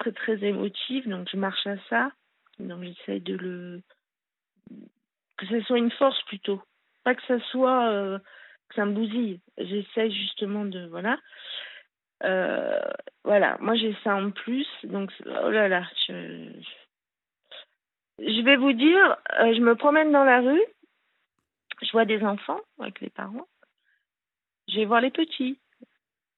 très 0.00 0.12
très 0.12 0.42
émotive, 0.42 1.08
donc 1.08 1.28
je 1.30 1.36
marche 1.36 1.66
à 1.66 1.76
ça. 1.88 2.10
Donc 2.58 2.82
j'essaie 2.82 3.20
de 3.20 3.36
le 3.36 3.82
que 5.36 5.46
ce 5.46 5.60
soit 5.62 5.78
une 5.78 5.90
force 5.92 6.20
plutôt, 6.24 6.62
pas 7.04 7.14
que 7.14 7.22
ça 7.26 7.38
soit 7.50 7.88
euh, 7.90 8.18
que 8.68 8.74
ça 8.74 8.84
me 8.84 8.92
bousille. 8.92 9.40
J'essaie 9.58 10.10
justement 10.10 10.64
de 10.64 10.86
voilà. 10.86 11.18
Euh, 12.22 12.80
voilà, 13.24 13.56
moi 13.60 13.76
j'ai 13.76 13.96
ça 14.04 14.14
en 14.14 14.30
plus, 14.30 14.68
donc 14.84 15.10
oh 15.24 15.50
là 15.50 15.68
là, 15.68 15.88
je, 16.06 16.52
je 18.18 18.42
vais 18.42 18.56
vous 18.56 18.74
dire, 18.74 19.16
euh, 19.38 19.54
je 19.54 19.60
me 19.60 19.74
promène 19.74 20.12
dans 20.12 20.24
la 20.24 20.40
rue, 20.40 20.62
je 21.80 21.90
vois 21.92 22.04
des 22.04 22.22
enfants 22.22 22.60
avec 22.78 23.00
les 23.00 23.08
parents, 23.08 23.48
je 24.68 24.76
vais 24.76 24.84
voir 24.84 25.00
les 25.00 25.10
petits, 25.10 25.58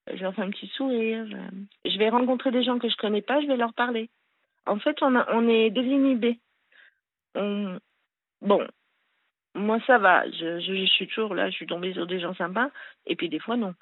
je 0.07 0.23
leur 0.23 0.35
fais 0.35 0.43
un 0.43 0.51
petit 0.51 0.69
sourire. 0.69 1.27
Je... 1.85 1.99
vais 1.99 2.09
rencontrer 2.09 2.51
des 2.51 2.65
gens 2.65 2.79
que 2.79 2.89
je 2.89 2.97
connais 2.97 3.23
pas, 3.23 3.41
je 3.41 3.47
vais 3.47 3.57
leur 3.57 3.75
parler. 3.75 4.11
En 4.67 4.79
fait, 4.79 5.03
on, 5.03 5.15
on 5.15 5.49
est 5.49 5.71
désinhibés. 5.71 6.39
Bon, 7.35 8.67
moi 9.55 9.79
ça 9.87 9.99
va. 9.99 10.29
Je, 10.31 10.87
suis 10.87 11.07
toujours 11.07 11.35
là, 11.35 11.51
je 11.51 11.55
suis 11.55 11.67
tombée 11.67 11.93
sur 11.93 12.07
des 12.07 12.21
gens 12.21 12.35
sympas. 12.35 12.71
Et 13.07 13.17
puis 13.17 13.29
des 13.29 13.39
fois, 13.39 13.57
non. 13.57 13.75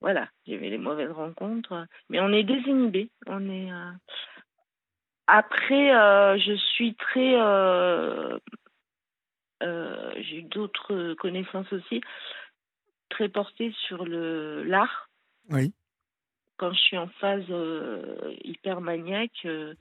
Voilà, 0.00 0.28
j'ai 0.46 0.54
eu 0.54 0.60
les 0.60 0.78
mauvaises 0.78 1.12
rencontres. 1.12 1.86
Mais 2.08 2.20
on 2.20 2.32
est 2.32 2.42
désinhibés. 2.42 3.10
On 3.26 3.48
est. 3.48 3.72
Euh, 3.72 3.92
après, 5.28 5.94
euh, 5.94 6.38
je 6.38 6.54
suis 6.54 6.94
très. 6.96 7.34
Euh, 7.40 8.38
j'ai 9.62 10.38
eu 10.38 10.42
d'autres 10.42 11.14
connaissances 11.14 11.72
aussi 11.72 12.00
très 13.10 13.28
portée 13.28 13.72
sur 13.86 14.04
le 14.04 14.64
l'art. 14.64 15.08
Oui. 15.50 15.72
Quand 16.56 16.72
je 16.72 16.78
suis 16.78 16.96
en 16.96 17.08
phase 17.08 17.44
euh, 17.50 18.34
hyper 18.44 18.80
maniaque, 18.80 19.44
euh, 19.44 19.74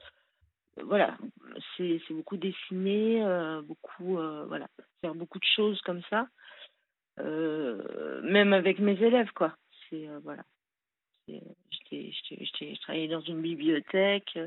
voilà, 0.84 1.18
c'est 1.78 2.02
beaucoup 2.10 2.38
dessiner, 2.38 3.24
euh, 3.24 3.62
beaucoup, 3.62 4.16
voilà, 4.16 4.68
faire 5.02 5.14
beaucoup 5.14 5.40
de 5.40 5.46
choses 5.56 5.80
comme 5.82 6.02
ça, 6.10 6.28
même 7.18 8.54
avec 8.54 8.80
mes 8.80 9.00
élèves, 9.02 9.32
quoi. 9.34 9.56
C'est, 9.90 10.08
voilà. 10.24 10.44
J'étais 11.28 12.76
travaillé 12.82 13.08
dans 13.10 13.22
une 13.22 13.42
bibliothèque. 13.42 14.40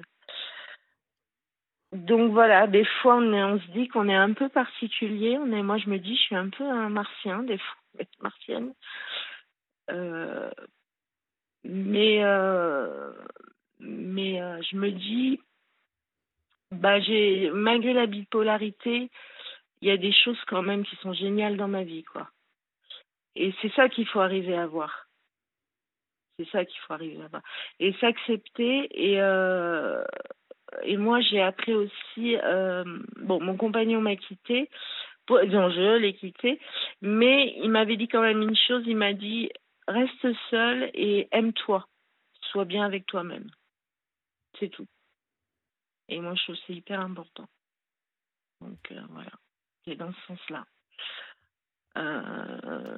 Donc 1.93 2.33
voilà, 2.33 2.67
des 2.67 2.85
fois 2.85 3.17
on, 3.17 3.33
on 3.33 3.61
se 3.61 3.67
dit 3.69 3.87
qu'on 3.87 4.09
est 4.09 4.17
un 4.17 4.33
peu 4.33 4.49
particulier. 4.49 5.39
On 5.39 5.53
est, 5.53 5.63
moi 5.63 5.79
je 5.79 5.89
me 5.89 5.99
dis, 5.99 6.17
je 6.17 6.23
suis 6.23 6.35
un 6.35 6.49
peu 6.49 6.65
un 6.65 6.89
martien, 6.89 7.45
des 7.45 7.59
fois, 7.59 7.77
martienne. 8.21 8.75
Mais 11.65 12.23
euh, 12.23 13.13
mais 13.81 14.41
euh, 14.41 14.61
je 14.71 14.77
me 14.77 14.91
dis, 14.91 15.41
bah 16.71 17.01
j'ai 17.01 17.51
malgré 17.51 17.93
la 17.93 18.07
bipolarité, 18.07 19.11
il 19.81 19.89
y 19.89 19.91
a 19.91 19.97
des 19.97 20.13
choses 20.13 20.41
quand 20.47 20.63
même 20.63 20.85
qui 20.85 20.97
sont 20.97 21.13
géniales 21.13 21.57
dans 21.57 21.69
ma 21.69 21.83
vie, 21.83 22.05
quoi. 22.05 22.29
Et 23.37 23.53
c'est 23.61 23.73
ça 23.73 23.89
qu'il 23.89 24.07
faut 24.07 24.21
arriver 24.21 24.57
à 24.57 24.67
voir. 24.67 25.09
C'est 26.39 26.49
ça 26.51 26.65
qu'il 26.65 26.79
faut 26.81 26.93
arriver 26.93 27.23
à 27.23 27.29
voir. 27.29 27.43
Et 27.81 27.93
s'accepter 27.95 28.89
et 28.93 29.21
euh, 29.21 30.05
et 30.83 30.97
moi 30.97 31.21
j'ai 31.21 31.41
appris 31.41 31.73
aussi 31.73 32.37
bon 33.17 33.41
mon 33.41 33.57
compagnon 33.57 34.01
m'a 34.01 34.17
quitté 34.17 34.69
non 35.31 35.71
je 35.71 35.99
l'ai 35.99 36.15
quitté 36.15 36.59
mais 37.01 37.55
il 37.63 37.71
m'avait 37.71 37.97
dit 37.97 38.09
quand 38.09 38.23
même 38.23 38.43
une 38.43 38.57
chose 38.57 38.83
il 38.87 38.97
m'a 38.97 39.13
dit 39.13 39.51
reste 39.89 40.27
seul 40.51 40.91
et 40.95 41.29
aime-toi. 41.33 41.87
Sois 42.51 42.65
bien 42.65 42.85
avec 42.85 43.07
toi-même. 43.07 43.49
C'est 44.59 44.69
tout. 44.69 44.87
Et 46.09 46.21
moi, 46.21 46.35
je 46.35 46.43
trouve 46.43 46.57
que 46.57 46.61
c'est 46.67 46.75
hyper 46.75 47.01
important. 47.01 47.47
Donc 48.61 48.79
euh, 48.93 49.01
voilà, 49.11 49.33
c'est 49.85 49.97
dans 49.97 50.13
ce 50.13 50.21
sens-là. 50.29 50.65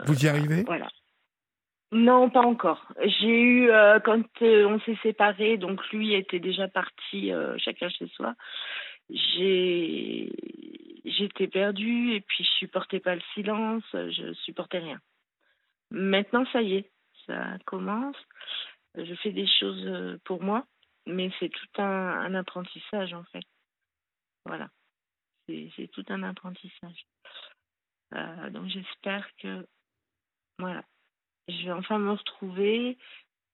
Vous 0.06 0.24
y 0.24 0.28
arrivez? 0.28 0.62
Voilà. 0.64 0.88
Non, 1.92 2.30
pas 2.30 2.40
encore. 2.40 2.92
J'ai 3.00 3.40
eu, 3.40 3.70
quand 4.04 4.22
on 4.42 4.80
s'est 4.80 4.98
séparés, 5.02 5.56
donc 5.56 5.86
lui 5.90 6.14
était 6.14 6.40
déjà 6.40 6.66
parti 6.66 7.30
chacun 7.58 7.88
chez 7.90 8.08
soi, 8.08 8.34
j'ai 9.10 10.32
j'étais 11.04 11.46
perdue 11.46 12.14
et 12.14 12.20
puis 12.20 12.44
je 12.44 12.50
supportais 12.58 13.00
pas 13.00 13.14
le 13.14 13.22
silence, 13.34 13.84
je 13.92 14.32
supportais 14.44 14.78
rien. 14.78 15.00
Maintenant, 15.90 16.44
ça 16.52 16.62
y 16.62 16.74
est, 16.74 16.90
ça 17.26 17.58
commence. 17.66 18.16
Je 18.96 19.14
fais 19.16 19.32
des 19.32 19.46
choses 19.46 20.18
pour 20.24 20.42
moi, 20.42 20.66
mais 21.06 21.30
c'est 21.38 21.50
tout 21.50 21.82
un, 21.82 22.34
apprentissage 22.34 23.12
en 23.12 23.24
fait. 23.24 23.44
Voilà, 24.44 24.68
c'est 25.48 25.90
tout 25.92 26.04
un 26.08 26.22
apprentissage. 26.22 27.06
Euh, 28.14 28.50
donc 28.50 28.68
j'espère 28.68 29.28
que 29.36 29.66
voilà, 30.58 30.84
je 31.48 31.64
vais 31.64 31.72
enfin 31.72 31.98
me 31.98 32.12
retrouver 32.12 32.96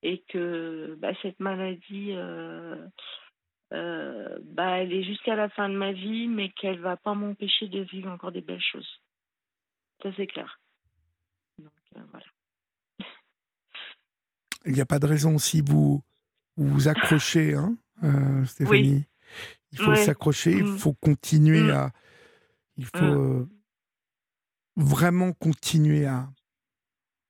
et 0.03 0.23
que 0.29 0.97
bah, 0.99 1.13
cette 1.23 1.41
maladie 1.41 2.13
euh, 2.13 2.87
euh, 3.73 4.39
bah, 4.43 4.79
elle 4.79 4.93
est 4.93 5.05
jusqu'à 5.05 5.35
la 5.35 5.49
fin 5.49 5.69
de 5.69 5.77
ma 5.77 5.93
vie, 5.93 6.29
mais 6.29 6.51
qu'elle 6.51 6.81
va 6.81 6.97
pas 6.97 7.15
m'empêcher 7.15 7.69
de 7.69 7.81
vivre 7.81 8.11
encore 8.11 8.33
des 8.33 8.43
belles 8.43 8.63
choses. 8.63 9.01
Ça, 10.03 10.11
c'est 10.17 10.27
clair. 10.27 10.61
Euh, 11.97 12.01
voilà. 12.11 12.27
Il 14.65 14.73
n'y 14.73 14.81
a 14.81 14.87
pas 14.87 14.99
de 14.99 15.07
raison 15.07 15.39
si 15.39 15.61
vous 15.61 16.03
vous, 16.57 16.89
accrochez, 16.89 17.55
hein, 17.55 17.77
euh, 18.05 18.45
Stéphanie. 18.45 19.05
Il 19.73 19.79
faut 19.79 19.95
s'accrocher, 19.95 20.53
il 20.53 20.65
mm. 20.65 20.79
faut 20.79 20.93
continuer 20.93 21.63
mm. 21.63 21.71
à. 21.71 21.91
Il 22.77 22.85
faut 22.85 22.99
mm. 22.99 23.49
vraiment 24.77 25.33
continuer 25.33 26.07
à, 26.07 26.29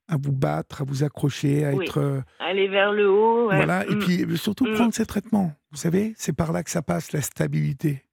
à 0.09 0.17
vous 0.17 0.33
battre, 0.33 0.83
à 0.83 0.85
vous 0.85 1.05
accrocher, 1.05 1.65
à 1.65 1.73
être. 1.73 1.99
Euh, 1.99 2.21
Aller 2.41 2.69
vers 2.69 2.93
le 2.93 3.09
haut. 3.09 3.47
Voilà, 3.47 3.87
et 3.87 3.97
puis 3.97 4.25
euh, 4.25 4.37
surtout 4.37 4.65
prendre 4.75 4.93
ces 4.93 5.07
traitements. 5.07 5.53
Vous 5.71 5.79
savez, 5.79 6.15
c'est 6.17 6.33
par 6.35 6.53
là 6.53 6.63
que 6.63 6.71
ça 6.71 6.83
passe, 6.83 7.13
la 7.13 7.23
stabilité. 7.23 8.05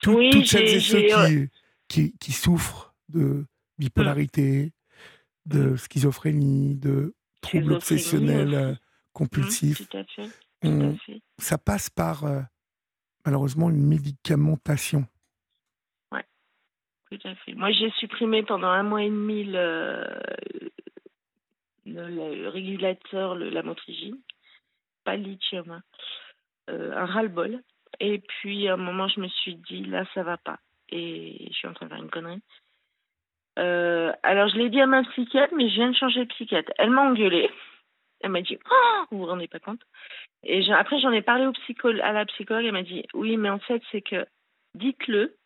toutes 0.00 0.46
celles 0.46 0.68
et 0.68 0.80
ceux 0.80 1.48
qui, 1.88 2.16
qui, 2.18 2.32
souffrent 2.32 2.94
de 3.08 3.44
bipolarité, 3.78 4.72
de 5.50 5.76
schizophrénie, 5.76 6.76
de 6.76 7.14
troubles 7.40 7.74
obsessionnels 7.74 8.54
euh, 8.54 8.74
compulsifs, 9.12 9.82
ça 11.38 11.58
passe 11.58 11.90
par 11.90 12.24
malheureusement 13.24 13.70
une 13.70 13.86
médicamentation. 13.86 15.06
Ouais, 16.12 16.24
tout 17.10 17.18
à 17.24 17.34
fait. 17.34 17.54
Moi, 17.54 17.72
j'ai 17.72 17.90
supprimé 17.92 18.42
pendant 18.42 18.68
un 18.68 18.82
mois 18.82 19.02
et 19.02 19.10
demi 19.10 19.44
le, 19.44 20.04
le, 21.86 22.48
régulateur, 22.48 23.34
le, 23.34 23.50
la 23.50 23.62
motrigine, 23.62 24.18
pas 25.04 25.16
le 25.16 25.24
lithium, 25.24 25.70
hein. 25.70 25.82
euh, 26.70 26.96
un 26.96 27.06
ras-le-bol. 27.06 27.62
Et 27.98 28.18
puis 28.18 28.68
à 28.68 28.74
un 28.74 28.78
moment, 28.78 29.08
je 29.08 29.20
me 29.20 29.28
suis 29.28 29.56
dit, 29.56 29.84
là, 29.84 30.04
ça 30.14 30.22
va 30.22 30.36
pas. 30.36 30.58
Et 30.88 31.48
je 31.50 31.56
suis 31.56 31.68
en 31.68 31.74
train 31.74 31.86
de 31.86 31.90
faire 31.90 32.02
une 32.02 32.10
connerie. 32.10 32.42
Euh, 33.60 34.12
alors, 34.22 34.48
je 34.48 34.56
l'ai 34.56 34.70
dit 34.70 34.80
à 34.80 34.86
ma 34.86 35.02
psychiatre, 35.04 35.54
mais 35.54 35.68
je 35.68 35.74
viens 35.74 35.90
de 35.90 35.96
changer 35.96 36.20
de 36.20 36.30
psychiatre. 36.30 36.72
Elle 36.78 36.90
m'a 36.90 37.02
engueulée. 37.02 37.50
Elle 38.20 38.30
m'a 38.30 38.42
dit, 38.42 38.58
oh, 38.70 39.04
vous 39.10 39.18
vous 39.18 39.26
rendez 39.26 39.48
pas 39.48 39.60
compte? 39.60 39.82
Et 40.42 40.70
après, 40.72 40.98
j'en 41.00 41.12
ai 41.12 41.22
parlé 41.22 41.46
au 41.46 41.52
à 42.02 42.12
la 42.12 42.24
psychologue. 42.26 42.64
Elle 42.64 42.72
m'a 42.72 42.82
dit, 42.82 43.04
oui, 43.14 43.36
mais 43.36 43.50
en 43.50 43.58
fait, 43.58 43.82
c'est 43.92 44.02
que 44.02 44.26
dites-le, 44.74 45.36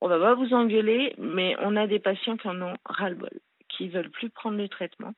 on 0.00 0.08
va 0.08 0.18
pas 0.18 0.34
vous 0.34 0.52
engueuler, 0.52 1.14
mais 1.18 1.56
on 1.60 1.76
a 1.76 1.86
des 1.86 2.00
patients 2.00 2.36
qui 2.36 2.48
en 2.48 2.60
ont 2.62 2.76
ras-le-bol, 2.84 3.40
qui 3.68 3.88
veulent 3.88 4.10
plus 4.10 4.30
prendre 4.30 4.58
le 4.58 4.68
traitement. 4.68 5.14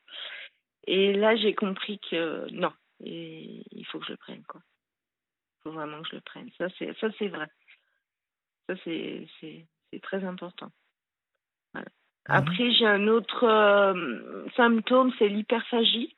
Et 0.87 1.13
là, 1.13 1.37
j'ai 1.37 1.55
compris 1.55 1.99
que 2.11 2.47
non, 2.53 2.73
il 3.01 3.87
faut 3.91 3.99
que 3.99 4.07
je 4.07 4.13
le 4.13 4.17
prenne, 4.17 4.45
quoi. 4.45 4.61
Il 5.59 5.63
faut 5.65 5.73
vraiment 5.73 6.01
que 6.03 6.09
je 6.09 6.17
le 6.17 6.23
prenne. 6.23 6.51
Ça, 6.57 6.69
c'est, 6.79 7.29
vrai. 7.29 7.49
Ça, 8.69 8.77
c'est 8.85 10.01
très 10.03 10.25
important. 10.25 10.71
Mhm. 12.29 12.35
Après, 12.37 12.71
j'ai 12.73 12.87
un 12.87 13.09
autre 13.09 13.45
euh, 13.45 14.47
symptôme, 14.57 15.13
c'est 15.19 15.29
l'hyperphagie. 15.29 16.15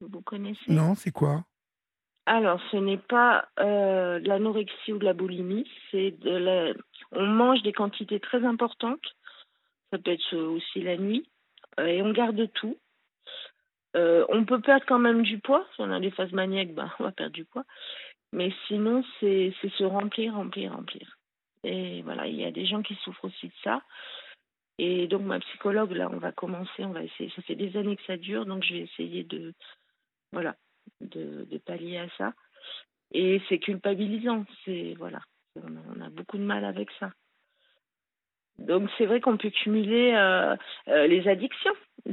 Vous 0.00 0.20
connaissez? 0.20 0.70
Non, 0.70 0.94
c'est 0.94 1.10
quoi? 1.10 1.44
Alors, 2.26 2.60
ce 2.70 2.76
n'est 2.76 2.98
pas 2.98 3.48
euh, 3.58 4.20
de 4.20 4.28
l'anorexie 4.28 4.92
ou 4.92 4.98
de 4.98 5.04
la 5.04 5.14
boulimie, 5.14 5.68
c'est 5.90 6.10
de 6.10 6.30
la... 6.30 6.74
On 7.12 7.26
mange 7.26 7.62
des 7.62 7.72
quantités 7.72 8.20
très 8.20 8.44
importantes, 8.44 9.16
ça 9.90 9.98
peut 9.98 10.12
être 10.12 10.36
aussi 10.36 10.82
la 10.82 10.98
nuit, 10.98 11.26
euh, 11.80 11.86
et 11.86 12.02
on 12.02 12.12
garde 12.12 12.52
tout. 12.52 12.76
On 14.30 14.44
peut 14.44 14.60
perdre 14.60 14.84
quand 14.86 15.00
même 15.00 15.22
du 15.22 15.40
poids. 15.40 15.66
Si 15.74 15.80
on 15.80 15.90
a 15.90 15.98
des 15.98 16.12
phases 16.12 16.30
maniaques, 16.30 16.72
bah, 16.72 16.94
on 17.00 17.02
va 17.02 17.10
perdre 17.10 17.32
du 17.32 17.44
poids. 17.44 17.64
Mais 18.32 18.52
sinon, 18.68 19.02
c'est 19.18 19.52
se 19.60 19.82
remplir, 19.82 20.34
remplir, 20.34 20.72
remplir. 20.72 21.18
Et 21.64 22.02
voilà, 22.02 22.28
il 22.28 22.36
y 22.36 22.44
a 22.44 22.52
des 22.52 22.64
gens 22.64 22.82
qui 22.82 22.94
souffrent 22.96 23.24
aussi 23.24 23.48
de 23.48 23.52
ça. 23.64 23.82
Et 24.78 25.08
donc, 25.08 25.22
ma 25.22 25.40
psychologue, 25.40 25.90
là, 25.90 26.08
on 26.12 26.18
va 26.18 26.30
commencer, 26.30 26.84
on 26.84 26.92
va 26.92 27.02
essayer. 27.02 27.32
Ça 27.34 27.42
fait 27.42 27.56
des 27.56 27.76
années 27.76 27.96
que 27.96 28.04
ça 28.06 28.16
dure, 28.16 28.46
donc 28.46 28.62
je 28.62 28.74
vais 28.74 28.80
essayer 28.80 29.24
de, 29.24 29.52
voilà, 30.32 30.54
de, 31.00 31.44
de 31.44 31.58
pallier 31.58 31.98
à 31.98 32.08
ça. 32.16 32.32
Et 33.12 33.42
c'est 33.48 33.58
culpabilisant. 33.58 34.44
C'est, 34.64 34.94
voilà, 34.96 35.20
on 35.56 36.00
a, 36.00 36.10
beaucoup 36.10 36.38
de 36.38 36.44
mal 36.44 36.64
avec 36.64 36.88
ça. 37.00 37.10
Donc, 38.58 38.88
c'est 38.96 39.06
vrai 39.06 39.20
qu'on 39.20 39.36
peut 39.36 39.50
cumuler 39.50 40.12
euh, 40.14 40.56
euh, 40.88 41.06
les 41.06 41.26
addictions 41.28 41.74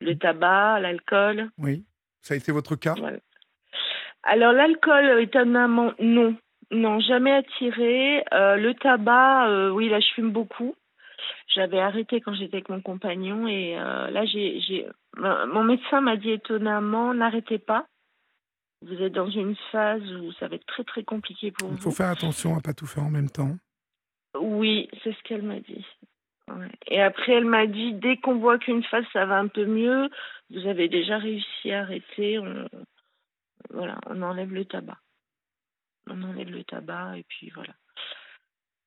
le 0.00 0.16
tabac, 0.16 0.80
l'alcool. 0.80 1.50
Oui, 1.58 1.84
ça 2.20 2.34
a 2.34 2.36
été 2.36 2.52
votre 2.52 2.76
cas? 2.76 2.94
Alors 4.22 4.52
l'alcool, 4.52 5.20
étonnamment, 5.20 5.92
non. 6.00 6.36
Non, 6.72 6.98
jamais 6.98 7.32
attiré. 7.32 8.24
Euh, 8.32 8.56
le 8.56 8.74
tabac, 8.74 9.70
oui, 9.72 9.88
là 9.88 10.00
je 10.00 10.08
fume 10.14 10.32
beaucoup. 10.32 10.74
J'avais 11.54 11.80
arrêté 11.80 12.20
quand 12.20 12.34
j'étais 12.34 12.56
avec 12.56 12.68
mon 12.68 12.80
compagnon 12.80 13.46
et 13.46 13.78
euh, 13.78 14.10
là 14.10 14.24
j'ai, 14.26 14.60
j'ai, 14.60 14.86
mon 15.16 15.64
médecin 15.64 16.00
m'a 16.00 16.16
dit 16.16 16.30
étonnamment, 16.30 17.14
n'arrêtez 17.14 17.58
pas. 17.58 17.86
Vous 18.82 19.00
êtes 19.00 19.12
dans 19.12 19.30
une 19.30 19.56
phase 19.72 20.02
où 20.16 20.32
ça 20.32 20.48
va 20.48 20.56
être 20.56 20.66
très 20.66 20.84
très 20.84 21.02
compliqué 21.02 21.50
pour 21.50 21.68
vous. 21.68 21.76
Il 21.76 21.80
faut 21.80 21.90
faire 21.90 22.10
attention 22.10 22.56
à 22.56 22.60
pas 22.60 22.74
tout 22.74 22.86
faire 22.86 23.04
en 23.04 23.10
même 23.10 23.30
temps. 23.30 23.56
Oui, 24.38 24.88
c'est 25.02 25.12
ce 25.12 25.22
qu'elle 25.22 25.42
m'a 25.42 25.60
dit. 25.60 25.84
Et 26.88 27.02
après, 27.02 27.32
elle 27.32 27.46
m'a 27.46 27.66
dit 27.66 27.94
dès 27.94 28.18
qu'on 28.18 28.38
voit 28.38 28.58
qu'une 28.58 28.84
phase 28.84 29.04
ça 29.12 29.26
va 29.26 29.38
un 29.38 29.48
peu 29.48 29.64
mieux, 29.64 30.08
vous 30.50 30.66
avez 30.66 30.88
déjà 30.88 31.18
réussi 31.18 31.72
à 31.72 31.80
arrêter, 31.80 32.38
on, 32.38 32.68
voilà, 33.70 33.98
on 34.06 34.22
enlève 34.22 34.52
le 34.52 34.64
tabac. 34.64 34.98
On 36.08 36.22
enlève 36.22 36.50
le 36.50 36.62
tabac 36.62 37.18
et 37.18 37.24
puis 37.24 37.50
voilà. 37.50 37.74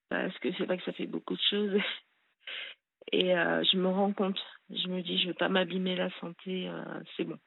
Parce 0.09 0.37
que 0.39 0.49
c'est 0.53 0.65
vrai 0.65 0.77
que 0.77 0.85
ça 0.85 0.93
fait 0.93 1.05
beaucoup 1.05 1.35
de 1.35 1.41
choses. 1.49 1.81
Et 3.11 3.35
euh, 3.35 3.63
je 3.63 3.77
me 3.77 3.87
rends 3.87 4.13
compte, 4.13 4.39
je 4.69 4.87
me 4.87 5.01
dis, 5.01 5.17
je 5.17 5.23
ne 5.23 5.27
vais 5.29 5.37
pas 5.37 5.49
m'abîmer 5.49 5.95
la 5.95 6.09
santé, 6.19 6.67
euh, 6.67 6.83
c'est 7.15 7.23
bon. 7.23 7.39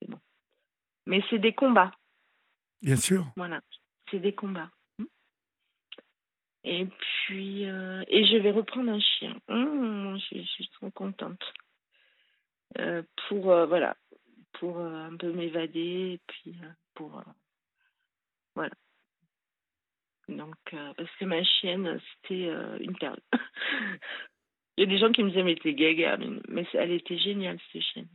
C'est 0.00 0.10
bon. 0.10 0.18
Mais 1.06 1.22
c'est 1.30 1.38
des 1.38 1.52
combats. 1.52 1.92
Bien 2.82 2.96
sûr. 2.96 3.26
Voilà, 3.36 3.60
c'est 4.10 4.18
des 4.18 4.34
combats. 4.34 4.70
Et 6.64 6.84
puis, 6.84 7.68
euh, 7.68 8.02
et 8.08 8.26
je 8.26 8.36
vais 8.38 8.50
reprendre 8.50 8.90
un 8.90 8.98
chien. 8.98 9.36
Mmh, 9.48 10.18
je, 10.18 10.42
suis 10.42 10.68
trop 10.70 10.90
contente. 10.90 11.42
Pour, 13.28 13.44
voilà, 13.44 13.96
pour 14.54 14.78
un 14.80 15.16
peu 15.16 15.32
m'évader, 15.32 16.14
et 16.14 16.20
puis 16.26 16.58
pour, 16.94 17.22
voilà. 18.54 18.74
Donc, 20.28 20.56
parce 20.70 21.16
que 21.18 21.24
ma 21.24 21.42
chienne, 21.42 21.98
c'était 22.22 22.52
une 22.80 22.96
perle. 22.98 23.20
Il 24.76 24.84
y 24.84 24.86
a 24.86 24.90
des 24.90 24.98
gens 24.98 25.12
qui 25.12 25.22
me 25.22 25.30
disaient, 25.30 25.42
mais 25.42 25.56
t'es 25.56 25.74
gaga, 25.74 26.18
mais, 26.48 26.66
elle 26.74 26.92
était 26.92 27.18
géniale, 27.18 27.58
cette 27.72 27.82
chienne. 27.82 28.08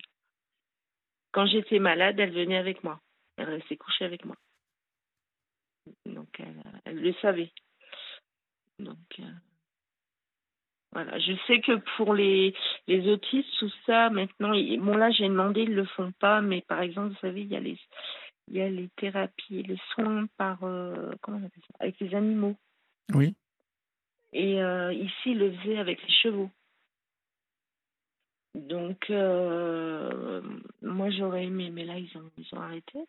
Quand 1.31 1.47
j'étais 1.47 1.79
malade, 1.79 2.19
elle 2.19 2.33
venait 2.33 2.57
avec 2.57 2.83
moi. 2.83 2.99
Elle 3.37 3.49
restait 3.49 3.77
couchée 3.77 4.05
avec 4.05 4.25
moi. 4.25 4.35
Donc, 6.05 6.39
elle 6.85 6.99
le 6.99 7.13
savait. 7.21 7.51
Donc, 8.77 8.97
euh, 9.19 9.31
voilà. 10.91 11.17
Je 11.19 11.33
sais 11.47 11.61
que 11.61 11.77
pour 11.95 12.13
les, 12.13 12.53
les 12.87 13.07
autistes, 13.11 13.49
tout 13.59 13.71
ça, 13.85 14.09
maintenant, 14.09 14.51
bon, 14.51 14.97
là, 14.97 15.11
j'ai 15.11 15.27
demandé, 15.27 15.61
ils 15.61 15.71
ne 15.71 15.75
le 15.75 15.85
font 15.85 16.11
pas, 16.19 16.41
mais 16.41 16.61
par 16.61 16.81
exemple, 16.81 17.13
vous 17.13 17.19
savez, 17.21 17.41
il 17.41 17.47
y 17.47 17.55
a 17.55 17.59
les, 17.59 17.79
il 18.47 18.57
y 18.57 18.61
a 18.61 18.69
les 18.69 18.89
thérapies, 18.97 19.63
les 19.63 19.79
soins 19.93 20.25
par, 20.37 20.63
euh, 20.63 21.11
comment 21.21 21.37
on 21.37 21.45
appelle 21.45 21.63
ça, 21.67 21.75
avec 21.79 21.99
les 21.99 22.13
animaux. 22.13 22.57
Oui. 23.13 23.35
Et 24.33 24.61
euh, 24.61 24.93
ici, 24.93 25.31
ils 25.31 25.39
le 25.39 25.51
faisaient 25.57 25.77
avec 25.77 26.01
les 26.01 26.13
chevaux. 26.13 26.49
Donc, 28.53 29.09
moi, 30.81 31.09
j'aurais 31.09 31.45
aimé, 31.45 31.69
mais 31.69 31.85
là, 31.85 31.97
ils 31.97 32.17
ont, 32.17 32.31
ils 32.37 32.47
ont 32.53 32.61
arrêté. 32.61 32.99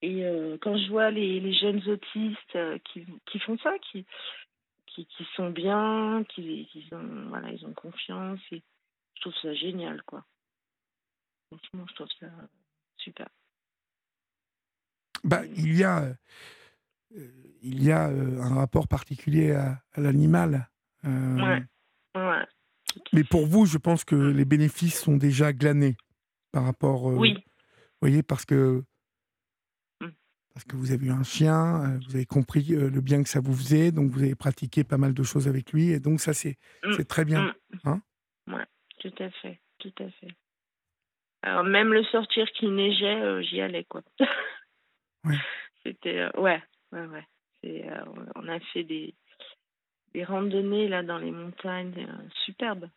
Et 0.00 0.22
quand 0.60 0.78
je 0.78 0.88
vois 0.90 1.10
les, 1.10 1.52
jeunes 1.54 1.82
autistes 1.88 2.58
qui, 2.84 3.38
font 3.40 3.58
ça, 3.58 3.72
qui, 3.90 4.06
qui, 4.86 5.26
sont 5.34 5.50
bien, 5.50 6.24
qui, 6.28 6.68
ont, 6.92 7.28
voilà, 7.28 7.50
ils 7.50 7.66
ont 7.66 7.72
confiance. 7.74 8.38
Et 8.52 8.62
je 9.14 9.20
trouve 9.22 9.34
ça 9.42 9.52
génial, 9.54 10.02
quoi. 10.04 10.24
Franchement, 11.48 11.86
je 11.88 11.94
trouve 11.94 12.12
ça 12.20 12.26
super. 12.98 13.28
Bah, 15.24 15.44
il 15.46 15.76
y 15.76 15.84
a, 15.84 16.14
euh, 17.16 17.47
il 17.62 17.82
y 17.82 17.92
a 17.92 18.08
euh, 18.08 18.40
un 18.40 18.54
rapport 18.54 18.88
particulier 18.88 19.52
à, 19.52 19.80
l'animal. 19.96 20.68
Euh, 21.04 21.62
ouais, 22.14 22.44
Mais 23.12 23.24
pour 23.24 23.46
vous, 23.46 23.66
je 23.66 23.78
pense 23.78 24.04
que 24.04 24.14
les 24.14 24.44
bénéfices 24.44 25.00
sont 25.00 25.16
déjà 25.16 25.52
glanés 25.52 25.96
par 26.52 26.64
rapport. 26.64 27.04
oui. 27.04 27.34
Vous 28.00 28.06
voyez, 28.06 28.22
parce 28.22 28.44
que 28.44 28.84
mm. 30.00 30.08
parce 30.54 30.64
que 30.64 30.76
vous 30.76 30.92
avez 30.92 31.06
eu 31.06 31.10
un 31.10 31.24
chien, 31.24 31.98
vous 32.06 32.14
avez 32.14 32.26
compris 32.26 32.62
le 32.68 33.00
bien 33.00 33.24
que 33.24 33.28
ça 33.28 33.40
vous 33.40 33.54
faisait, 33.54 33.90
donc 33.90 34.12
vous 34.12 34.22
avez 34.22 34.36
pratiqué 34.36 34.84
pas 34.84 34.98
mal 34.98 35.14
de 35.14 35.22
choses 35.24 35.48
avec 35.48 35.72
lui, 35.72 35.90
et 35.90 35.98
donc 35.98 36.20
ça 36.20 36.32
c'est 36.32 36.58
mm. 36.84 36.92
c'est 36.92 37.08
très 37.08 37.24
bien. 37.24 37.52
Mm. 37.72 37.88
Hein 37.88 38.02
ouais, 38.46 38.66
tout 39.00 39.12
à 39.18 39.30
fait, 39.30 39.60
tout 39.78 39.92
à 39.98 40.08
fait. 40.10 40.32
Alors 41.42 41.64
même 41.64 41.92
le 41.92 42.04
sortir 42.04 42.46
qui 42.52 42.68
neigeait, 42.68 43.42
j'y 43.42 43.60
allais 43.60 43.84
quoi. 43.84 44.02
ouais. 45.24 45.36
C'était 45.82 46.28
ouais, 46.36 46.62
ouais, 46.92 47.06
ouais. 47.06 47.24
Euh, 47.64 48.04
on 48.34 48.48
a 48.48 48.60
fait 48.60 48.84
des, 48.84 49.14
randonnées 50.24 50.88
là 50.88 51.02
dans 51.02 51.18
les 51.18 51.30
montagnes 51.30 52.06
euh, 52.08 52.28
superbes. 52.44 52.88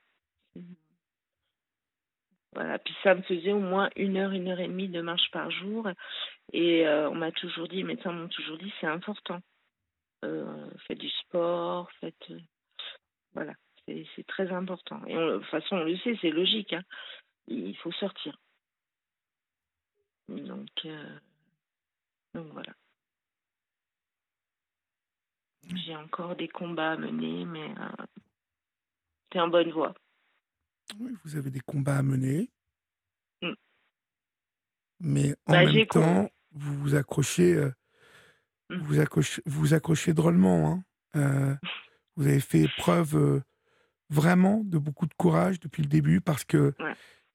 Voilà, 2.53 2.79
puis 2.79 2.93
ça 3.03 3.15
me 3.15 3.21
faisait 3.21 3.53
au 3.53 3.59
moins 3.59 3.89
une 3.95 4.17
heure, 4.17 4.31
une 4.31 4.49
heure 4.49 4.59
et 4.59 4.67
demie 4.67 4.89
de 4.89 5.01
marche 5.01 5.29
par 5.31 5.49
jour. 5.51 5.87
Et 6.51 6.85
euh, 6.85 7.09
on 7.09 7.15
m'a 7.15 7.31
toujours 7.31 7.67
dit, 7.67 7.77
les 7.77 7.83
médecins 7.83 8.11
m'ont 8.11 8.27
toujours 8.27 8.57
dit, 8.57 8.73
c'est 8.81 8.87
important. 8.87 9.39
faites 10.21 10.97
du 10.97 11.09
sport, 11.09 11.89
faites. 12.01 12.33
voilà, 13.33 13.53
c'est 13.87 14.27
très 14.27 14.51
important. 14.51 15.01
Et 15.05 15.15
de 15.15 15.37
toute 15.37 15.45
façon, 15.47 15.77
on 15.77 15.83
le 15.83 15.97
sait, 15.99 16.17
c'est 16.21 16.31
logique. 16.31 16.73
Hein. 16.73 16.83
Il 17.47 17.77
faut 17.77 17.91
sortir. 17.93 18.37
Donc 20.27 20.69
voilà. 22.33 22.73
J'ai 25.75 25.95
encore 25.95 26.35
des 26.35 26.47
combats 26.47 26.91
à 26.91 26.97
mener, 26.97 27.45
mais 27.45 27.69
euh, 27.79 28.05
c'est 29.31 29.39
en 29.39 29.47
bonne 29.47 29.71
voie. 29.71 29.93
Oui, 30.99 31.15
vous 31.23 31.35
avez 31.35 31.51
des 31.51 31.59
combats 31.59 31.97
à 31.97 32.03
mener. 32.03 32.49
Mm. 33.41 33.53
Mais 34.99 35.35
en 35.45 35.53
bah, 35.53 35.65
même 35.65 35.85
temps, 35.87 36.29
vous 36.51 36.77
vous 36.79 36.95
accrochez, 36.95 37.55
euh, 37.55 37.71
mm. 38.69 38.77
vous 38.77 38.99
accrochez, 38.99 39.41
vous 39.45 39.73
accrochez 39.73 40.13
drôlement. 40.13 40.71
Hein. 40.71 40.83
Euh, 41.15 41.55
vous 42.15 42.27
avez 42.27 42.41
fait 42.41 42.67
preuve 42.77 43.41
vraiment 44.09 44.61
de 44.65 44.77
beaucoup 44.77 45.05
de 45.05 45.13
courage 45.13 45.59
depuis 45.59 45.83
le 45.83 45.87
début 45.87 46.19
parce 46.19 46.43
que 46.43 46.73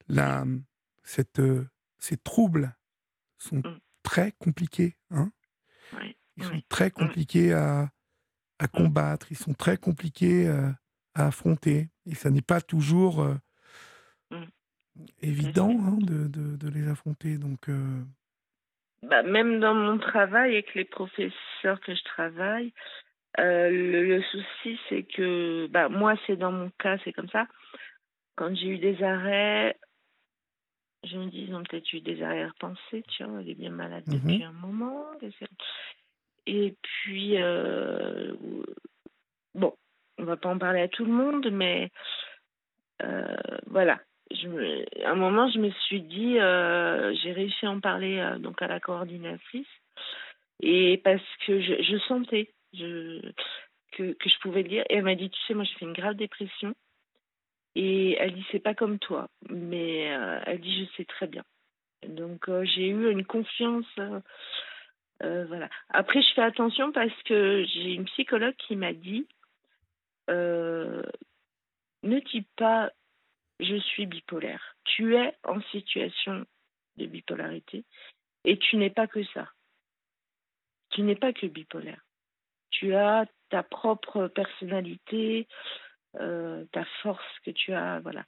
la, 0.07 0.45
cette, 1.03 1.41
ces 1.97 2.17
troubles 2.17 2.75
sont 3.37 3.57
mm. 3.57 3.79
très 4.03 4.33
compliqués. 4.33 4.97
Hein. 5.09 5.31
Ils 6.37 6.43
sont 6.43 6.61
très 6.69 6.91
compliqués 6.91 7.51
à, 7.51 7.89
à 8.59 8.65
mmh. 8.65 8.67
combattre, 8.69 9.31
ils 9.31 9.37
sont 9.37 9.53
très 9.53 9.77
compliqués 9.77 10.47
euh, 10.47 10.69
à 11.15 11.27
affronter. 11.27 11.89
Et 12.05 12.15
ça 12.15 12.29
n'est 12.29 12.41
pas 12.41 12.61
toujours 12.61 13.21
euh, 13.21 13.35
mmh. 14.31 14.43
évident 15.21 15.75
hein, 15.79 15.97
de, 16.01 16.27
de, 16.27 16.69
les 16.69 16.87
affronter. 16.87 17.37
Donc, 17.37 17.69
euh, 17.69 18.01
bah, 19.03 19.23
même 19.23 19.59
dans 19.59 19.75
mon 19.75 19.97
travail, 19.97 20.53
avec 20.53 20.73
les 20.75 20.85
professeurs 20.85 21.79
que 21.81 21.95
je 21.95 22.03
travaille, 22.03 22.73
le, 23.37 24.21
souci, 24.31 24.79
c'est 24.89 25.03
que 25.03 25.67
bah, 25.67 25.89
moi, 25.89 26.15
c'est 26.25 26.37
dans 26.37 26.51
mon 26.51 26.71
cas, 26.79 26.97
c'est 27.03 27.13
comme 27.13 27.29
ça. 27.29 27.47
Quand 28.35 28.55
j'ai 28.55 28.67
eu 28.67 28.77
des 28.79 29.03
arrêts, 29.03 29.77
je 31.03 31.17
me 31.17 31.27
dis, 31.27 31.45
ils 31.47 31.55
ont 31.55 31.63
peut-être 31.63 31.91
eu 31.93 32.01
des 32.01 32.21
arrière-pensées, 32.23 33.03
tu 33.09 33.23
vois, 33.23 33.41
elle 33.41 33.49
est 33.49 33.55
bien 33.55 33.69
malade 33.69 34.03
mmh 34.07 34.13
depuis 34.13 34.43
un 34.43 34.51
moment. 34.51 35.05
Et 36.47 36.75
puis, 36.81 37.41
euh, 37.41 38.33
bon, 39.53 39.73
on 40.17 40.23
va 40.23 40.37
pas 40.37 40.49
en 40.49 40.57
parler 40.57 40.79
à 40.79 40.87
tout 40.87 41.03
le 41.03 41.11
monde, 41.11 41.51
mais 41.51 41.91
euh, 43.03 43.35
voilà. 43.65 43.99
À 45.03 45.11
un 45.11 45.15
moment, 45.15 45.49
je 45.49 45.59
me 45.59 45.69
suis 45.71 46.01
dit, 46.01 46.39
euh, 46.39 47.13
j'ai 47.21 47.33
réussi 47.33 47.65
à 47.65 47.71
en 47.71 47.81
parler 47.81 48.25
donc 48.39 48.61
à 48.61 48.67
la 48.67 48.79
coordinatrice, 48.79 49.67
et 50.61 51.01
parce 51.03 51.21
que 51.45 51.61
je, 51.61 51.97
sentais 52.07 52.49
que, 52.73 53.21
je 53.97 54.39
pouvais 54.41 54.63
le 54.63 54.69
dire. 54.69 54.83
Et 54.89 54.95
elle 54.95 55.03
m'a 55.03 55.15
dit, 55.15 55.29
tu 55.29 55.39
sais, 55.47 55.53
moi, 55.53 55.65
je 55.65 55.77
fais 55.77 55.85
une 55.85 55.93
grave 55.93 56.15
dépression. 56.15 56.73
Et 57.75 58.13
elle 58.19 58.33
dit, 58.33 58.45
c'est 58.51 58.63
pas 58.63 58.73
comme 58.73 58.99
toi, 58.99 59.29
mais 59.49 60.09
elle 60.45 60.61
dit, 60.61 60.85
je 60.85 60.95
sais 60.95 61.05
très 61.05 61.27
bien. 61.27 61.43
Donc, 62.07 62.49
j'ai 62.63 62.87
eu 62.87 63.11
une 63.11 63.25
confiance 63.25 63.85
euh, 65.23 65.45
voilà. 65.47 65.69
Après, 65.89 66.21
je 66.21 66.33
fais 66.33 66.41
attention 66.41 66.91
parce 66.91 67.23
que 67.23 67.65
j'ai 67.65 67.93
une 67.93 68.05
psychologue 68.05 68.55
qui 68.55 68.75
m'a 68.75 68.93
dit 68.93 69.27
euh, 70.29 71.01
ne 72.03 72.19
dis 72.19 72.45
pas 72.55 72.91
je 73.59 73.75
suis 73.75 74.05
bipolaire. 74.05 74.75
Tu 74.83 75.15
es 75.15 75.35
en 75.43 75.61
situation 75.71 76.45
de 76.97 77.05
bipolarité 77.05 77.83
et 78.43 78.57
tu 78.57 78.77
n'es 78.77 78.91
pas 78.91 79.07
que 79.07 79.23
ça. 79.25 79.49
Tu 80.91 81.01
n'es 81.01 81.15
pas 81.15 81.33
que 81.33 81.47
bipolaire. 81.47 82.01
Tu 82.69 82.93
as 82.93 83.25
ta 83.49 83.63
propre 83.63 84.27
personnalité, 84.27 85.47
euh, 86.19 86.65
ta 86.71 86.85
force 87.01 87.39
que 87.43 87.51
tu 87.51 87.73
as, 87.73 87.99
voilà. 87.99 88.25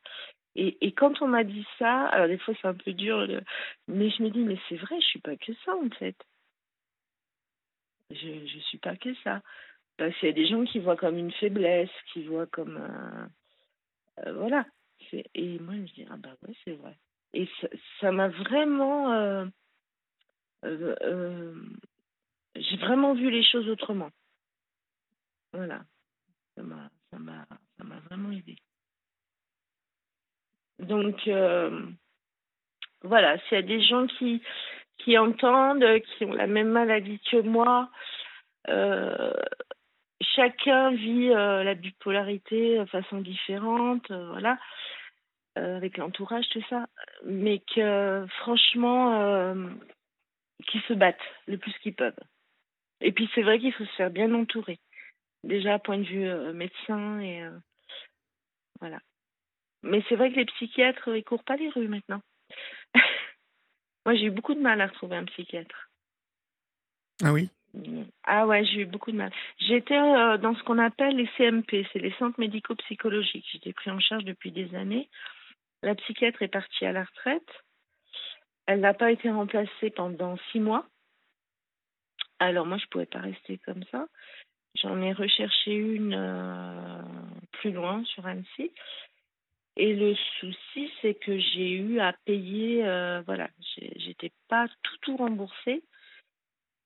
Et, 0.55 0.77
et 0.81 0.93
quand 0.93 1.21
on 1.21 1.27
m'a 1.27 1.43
dit 1.43 1.65
ça, 1.77 2.07
alors 2.07 2.27
des 2.27 2.39
fois 2.39 2.55
c'est 2.59 2.67
un 2.67 2.73
peu 2.73 2.93
dur, 2.93 3.27
mais 3.87 4.09
je 4.09 4.23
me 4.23 4.29
dis 4.29 4.39
mais 4.39 4.57
c'est 4.67 4.77
vrai, 4.77 4.99
je 4.99 5.05
suis 5.05 5.19
pas 5.19 5.35
que 5.35 5.53
ça 5.65 5.75
en 5.75 5.89
fait. 5.91 6.17
Je 8.11 8.27
ne 8.27 8.61
suis 8.61 8.77
pas 8.79 8.95
que 8.95 9.13
ça. 9.23 9.41
Parce 9.97 10.15
qu'il 10.17 10.27
y 10.27 10.31
a 10.31 10.35
des 10.35 10.47
gens 10.47 10.63
qui 10.63 10.79
voient 10.79 10.95
comme 10.95 11.17
une 11.17 11.31
faiblesse, 11.33 11.89
qui 12.13 12.23
voient 12.23 12.47
comme. 12.47 12.77
Euh, 12.77 14.33
voilà. 14.33 14.65
Et 15.33 15.59
moi, 15.59 15.75
je 15.75 15.93
dis, 15.93 16.05
ah 16.09 16.17
bah 16.17 16.33
ouais, 16.41 16.53
c'est 16.63 16.73
vrai. 16.73 16.97
Et 17.33 17.47
ça 17.99 18.11
m'a 18.11 18.29
vraiment. 18.29 19.13
Euh, 19.13 19.45
euh, 20.63 21.53
j'ai 22.55 22.77
vraiment 22.77 23.13
vu 23.13 23.29
les 23.29 23.43
choses 23.43 23.67
autrement. 23.69 24.09
Voilà. 25.53 25.83
Ça 26.55 26.63
m'a 26.63 27.99
vraiment 28.09 28.31
aidé. 28.31 28.55
Donc, 30.79 31.29
voilà, 33.01 33.39
s'il 33.39 33.55
y 33.55 33.59
a 33.59 33.63
des 33.63 33.81
gens 33.81 34.07
qui, 34.07 34.41
qui 34.99 35.17
entendent, 35.17 35.85
qui 36.01 36.25
ont 36.25 36.33
la 36.33 36.47
même 36.47 36.69
maladie 36.69 37.19
que 37.31 37.41
moi. 37.41 37.89
Euh, 38.67 39.33
chacun 40.21 40.91
vit 40.91 41.29
euh, 41.29 41.63
la 41.63 41.73
bipolarité 41.73 42.77
de 42.77 42.85
façon 42.85 43.19
différente, 43.19 44.09
euh, 44.11 44.29
voilà, 44.31 44.57
avec 45.55 45.97
l'entourage, 45.97 46.47
tout 46.49 46.63
ça. 46.69 46.87
Mais 47.25 47.61
que 47.75 48.25
franchement, 48.39 49.53
qui 50.67 50.79
se 50.87 50.93
battent 50.93 51.17
le 51.47 51.57
plus 51.57 51.73
qu'ils 51.79 51.95
peuvent. 51.95 52.13
Et 53.01 53.11
puis 53.11 53.29
c'est 53.35 53.41
vrai 53.41 53.59
qu'il 53.59 53.73
faut 53.73 53.85
se 53.85 53.95
faire 53.95 54.09
bien 54.09 54.33
entourer. 54.33 54.79
Déjà, 55.43 55.79
point 55.79 55.97
de 55.97 56.03
vue 56.03 56.53
médecin 56.53 57.19
et 57.19 57.43
voilà. 58.79 58.99
Mais 59.83 60.01
c'est 60.07 60.15
vrai 60.15 60.31
que 60.31 60.37
les 60.37 60.45
psychiatres, 60.45 61.09
ils 61.15 61.23
courent 61.23 61.43
pas 61.43 61.57
les 61.57 61.69
rues 61.69 61.89
maintenant. 61.89 62.21
Moi, 64.09 64.17
j'ai 64.17 64.25
eu 64.25 64.31
beaucoup 64.31 64.55
de 64.55 64.59
mal 64.59 64.81
à 64.81 64.87
retrouver 64.87 65.17
un 65.17 65.25
psychiatre. 65.25 65.91
Ah 67.23 67.31
oui? 67.31 67.51
Ah 68.23 68.47
ouais, 68.47 68.65
j'ai 68.65 68.79
eu 68.79 68.85
beaucoup 68.87 69.11
de 69.11 69.17
mal. 69.17 69.31
J'étais 69.59 69.93
euh, 69.93 70.39
dans 70.39 70.55
ce 70.55 70.63
qu'on 70.63 70.79
appelle 70.79 71.15
les 71.15 71.29
CMP, 71.37 71.85
c'est 71.93 71.99
les 71.99 72.11
centres 72.13 72.39
médico-psychologiques. 72.39 73.45
J'étais 73.51 73.71
pris 73.71 73.91
en 73.91 73.99
charge 73.99 74.25
depuis 74.25 74.51
des 74.51 74.73
années. 74.73 75.07
La 75.83 75.93
psychiatre 75.93 76.41
est 76.41 76.47
partie 76.47 76.87
à 76.87 76.91
la 76.91 77.03
retraite. 77.03 77.47
Elle 78.65 78.79
n'a 78.79 78.95
pas 78.95 79.11
été 79.11 79.29
remplacée 79.29 79.91
pendant 79.91 80.37
six 80.51 80.59
mois. 80.59 80.87
Alors 82.39 82.65
moi, 82.65 82.79
je 82.79 82.85
ne 82.85 82.89
pouvais 82.89 83.05
pas 83.05 83.19
rester 83.19 83.59
comme 83.59 83.83
ça. 83.91 84.07
J'en 84.81 84.99
ai 85.03 85.13
recherché 85.13 85.75
une 85.75 86.15
euh, 86.15 87.03
plus 87.51 87.73
loin 87.73 88.03
sur 88.05 88.25
Annecy. 88.25 88.71
Et 89.81 89.95
le 89.95 90.13
souci, 90.41 90.91
c'est 91.01 91.13
que 91.15 91.39
j'ai 91.39 91.71
eu 91.71 92.01
à 92.01 92.11
payer, 92.25 92.85
euh, 92.85 93.21
voilà, 93.21 93.49
j'étais 93.95 94.33
pas 94.49 94.67
tout 94.83 94.97
tout 95.03 95.15
remboursé. 95.15 95.85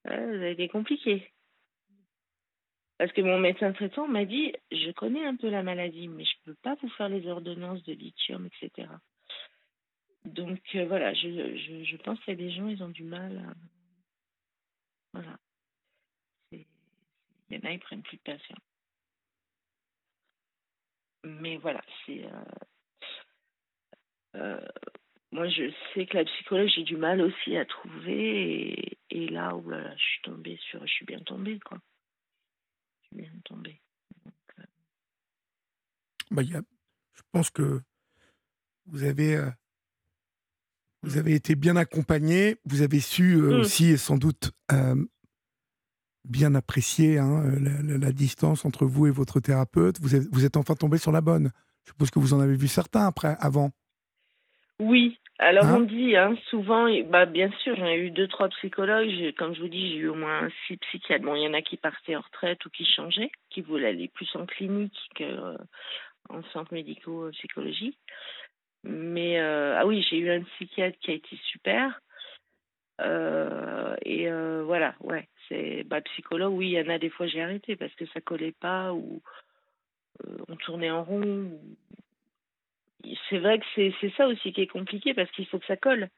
ça 0.05 0.13
a 0.13 0.47
été 0.49 0.67
compliqué. 0.67 1.33
Parce 2.99 3.11
que 3.13 3.21
mon 3.21 3.39
médecin 3.39 3.73
traitant 3.73 4.07
m'a 4.07 4.25
dit, 4.25 4.53
je 4.71 4.91
connais 4.91 5.25
un 5.25 5.35
peu 5.35 5.49
la 5.49 5.63
maladie, 5.63 6.07
mais 6.07 6.23
je 6.23 6.35
ne 6.45 6.53
peux 6.53 6.59
pas 6.61 6.75
vous 6.83 6.89
faire 6.89 7.09
les 7.09 7.25
ordonnances 7.27 7.83
de 7.83 7.93
lithium, 7.93 8.45
etc. 8.45 8.87
Donc 10.25 10.61
euh, 10.75 10.85
voilà, 10.85 11.15
je, 11.15 11.97
pense 11.97 12.19
qu'il 12.19 12.35
y 12.35 12.37
a 12.37 12.47
des 12.47 12.51
gens, 12.51 12.67
ils 12.67 12.83
ont 12.83 12.89
du 12.89 13.05
mal. 13.05 13.55
Voilà. 15.13 15.39
Il 16.51 16.67
y 17.49 17.57
en 17.57 17.67
a, 17.67 17.71
ils 17.71 17.79
prennent 17.79 18.03
plus 18.03 18.17
de 18.17 18.21
patients. 18.21 18.61
mais 21.23 21.57
voilà, 21.57 21.81
c'est. 22.05 22.23
Moi, 24.33 25.49
je 25.49 25.71
sais 25.93 26.05
que 26.05 26.17
la 26.17 26.25
psychologue, 26.25 26.69
j'ai 26.75 26.83
du 26.83 26.95
mal 26.95 27.21
aussi 27.21 27.57
à 27.57 27.65
trouver. 27.65 28.97
Et, 29.09 29.27
là, 29.27 29.55
où 29.55 29.71
je 29.71 30.01
suis 30.01 30.21
tombée 30.23 30.59
sur. 30.69 30.85
Je 30.85 30.91
suis 30.91 31.05
bien 31.05 31.19
tombée, 31.19 31.59
quoi. 31.59 31.79
Je 33.01 33.07
suis 33.07 33.15
bien 33.17 33.31
tombée. 33.45 33.81
Bah, 36.31 36.41
y 36.41 36.55
a, 36.55 36.61
je 37.13 37.21
pense 37.31 37.51
que 37.51 37.81
vous 38.87 39.03
avez, 39.03 39.39
vous 41.03 41.17
avez 41.17 41.33
été 41.35 41.55
bien 41.55 41.75
accompagné. 41.75 42.57
Vous 42.65 42.81
avez 42.81 42.99
su 42.99 43.37
mmh. 43.37 43.53
aussi, 43.53 43.97
sans 43.97 44.17
doute, 44.17 44.51
bien 46.25 46.55
apprécié 46.55 47.19
hein, 47.19 47.43
la, 47.59 48.11
distance 48.11 48.65
entre 48.65 48.85
vous 48.85 49.07
et 49.07 49.11
votre 49.11 49.39
thérapeute. 49.39 49.99
Vous 50.01 50.15
êtes, 50.15 50.27
vous 50.31 50.45
êtes 50.45 50.57
enfin 50.57 50.75
tombé 50.75 50.97
sur 50.97 51.11
la 51.11 51.21
bonne. 51.21 51.51
Je 51.83 51.91
suppose 51.91 52.11
que 52.11 52.19
vous 52.19 52.33
en 52.33 52.39
avez 52.39 52.55
vu 52.55 52.67
certains 52.67 53.05
après, 53.05 53.35
avant. 53.39 53.71
Oui, 54.79 55.19
alors 55.39 55.65
hein? 55.65 55.77
on 55.77 55.79
dit 55.81 56.15
hein, 56.15 56.35
souvent, 56.49 56.87
bah, 57.05 57.25
bien 57.25 57.51
sûr, 57.63 57.75
j'en 57.75 57.87
ai 57.87 57.97
eu 57.97 58.11
deux, 58.11 58.27
trois 58.27 58.49
psychologues. 58.49 59.33
Comme 59.37 59.55
je 59.55 59.61
vous 59.61 59.67
dis, 59.67 59.91
j'ai 59.91 59.97
eu 59.97 60.07
au 60.07 60.15
moins 60.15 60.49
six 60.67 60.77
psychiatres. 60.77 61.23
Bon, 61.23 61.35
il 61.35 61.43
y 61.43 61.47
en 61.47 61.53
a 61.53 61.61
qui 61.61 61.77
partaient 61.77 62.15
en 62.15 62.21
retraite 62.21 62.65
ou 62.65 62.69
qui 62.69 62.85
changeaient, 62.85 63.31
qui 63.49 63.61
voulaient 63.61 63.89
aller 63.89 64.09
plus 64.09 64.29
en 64.35 64.45
clinique 64.45 64.97
qu'en 65.17 65.57
euh, 66.37 66.41
centre 66.53 66.73
médico-psychologie. 66.73 67.97
Mais 68.83 69.39
euh, 69.39 69.77
ah 69.79 69.85
oui, 69.85 70.05
j'ai 70.09 70.17
eu 70.17 70.29
un 70.29 70.41
psychiatre 70.41 70.97
qui 70.99 71.11
a 71.11 71.15
été 71.15 71.37
super. 71.51 72.01
Euh, 73.01 73.95
et 74.05 74.29
voilà, 74.63 74.95
ouais 75.01 75.27
c'est 75.49 75.83
bah, 75.83 76.01
psychologue, 76.01 76.53
oui, 76.53 76.69
il 76.69 76.73
y 76.73 76.81
en 76.81 76.89
a 76.89 76.99
des 76.99 77.09
fois 77.09 77.27
j'ai 77.27 77.41
arrêté 77.41 77.75
parce 77.75 77.93
que 77.95 78.05
ça 78.07 78.21
collait 78.21 78.53
pas 78.53 78.93
ou 78.93 79.21
on 80.47 80.55
tournait 80.57 80.91
en 80.91 81.03
rond. 81.03 81.59
C'est 83.29 83.39
vrai 83.39 83.59
que 83.59 83.65
c'est 83.75 84.13
ça 84.15 84.27
aussi 84.27 84.53
qui 84.53 84.61
est 84.61 84.67
compliqué 84.67 85.13
parce 85.13 85.29
qu'il 85.31 85.45
faut 85.47 85.59
que 85.59 85.65
ça 85.65 85.77
colle. 85.77 86.09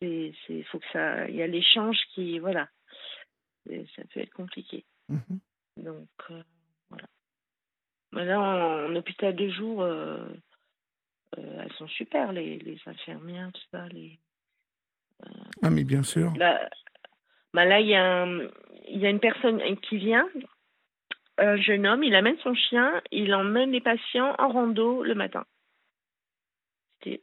C'est 0.00 0.32
faut 0.70 0.78
que 0.78 0.86
ça, 0.92 1.28
il 1.28 1.36
y 1.36 1.42
a 1.42 1.46
l'échange 1.46 1.98
qui, 2.14 2.38
voilà, 2.38 2.68
ça 3.66 4.02
peut 4.12 4.20
être 4.20 4.32
compliqué. 4.34 4.84
Mmh 5.08 5.18
Donc 5.78 6.08
euh, 6.30 6.42
voilà. 6.90 7.06
Maintenant 8.12 8.88
en, 8.88 8.96
hôpital 8.96 9.34
de 9.34 9.48
jour, 9.48 9.82
euh, 9.82 10.26
elles 11.36 11.72
sont 11.78 11.88
super 11.88 12.32
les, 12.32 12.58
les 12.58 12.78
infirmières, 12.86 13.50
tout 13.52 13.68
ça, 13.70 13.86
les. 13.88 14.18
ah 15.62 15.70
mais 15.70 15.84
bien 15.84 16.02
sûr. 16.02 16.32
Bah, 16.32 17.64
là, 17.64 17.80
il 17.80 17.88
y, 17.88 17.94
a 17.94 18.26
il 18.88 18.98
y 18.98 19.06
a 19.06 19.10
une 19.10 19.20
personne 19.20 19.60
qui 19.80 19.96
vient, 19.96 20.28
un 21.38 21.56
jeune 21.56 21.86
homme, 21.86 22.04
il 22.04 22.14
amène 22.14 22.38
son 22.38 22.54
chien, 22.54 23.02
il 23.10 23.34
emmène 23.34 23.70
les 23.70 23.80
patients 23.80 24.34
en 24.38 24.48
rando 24.48 25.02
le 25.02 25.14
matin. 25.14 25.44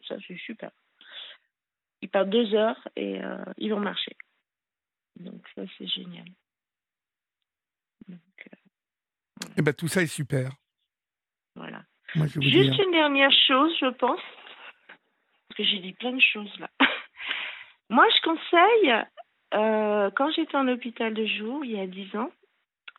Ça, 0.08 0.16
c'est 0.28 0.38
super. 0.38 0.72
Ils 2.02 2.10
partent 2.10 2.30
deux 2.30 2.54
heures 2.54 2.88
et 2.96 3.24
euh, 3.24 3.44
ils 3.58 3.70
vont 3.70 3.80
marcher. 3.80 4.16
Donc, 5.16 5.42
ça, 5.56 5.62
c'est 5.78 5.88
génial. 5.88 6.26
Donc, 8.10 8.20
euh, 8.48 9.48
eh 9.58 9.62
ben, 9.62 9.74
tout 9.74 9.88
ça 9.88 10.02
est 10.02 10.08
super. 10.08 10.52
Voilà. 11.56 11.84
Juste 12.14 12.78
une 12.78 12.92
dernière 12.92 13.32
chose, 13.48 13.74
je 13.80 13.90
pense, 13.90 14.20
parce 15.48 15.58
que 15.58 15.64
j'ai 15.64 15.80
dit 15.80 15.94
plein 15.94 16.12
de 16.12 16.22
choses 16.22 16.54
là. 16.60 16.70
Moi, 17.90 18.06
je 18.10 18.22
conseille 18.22 19.06
euh, 19.54 20.12
quand 20.12 20.32
j'étais 20.32 20.58
en 20.58 20.68
hôpital 20.68 21.14
de 21.14 21.26
jour, 21.26 21.64
il 21.64 21.72
y 21.72 21.80
a 21.80 21.88
10 21.88 22.18
ans, 22.18 22.32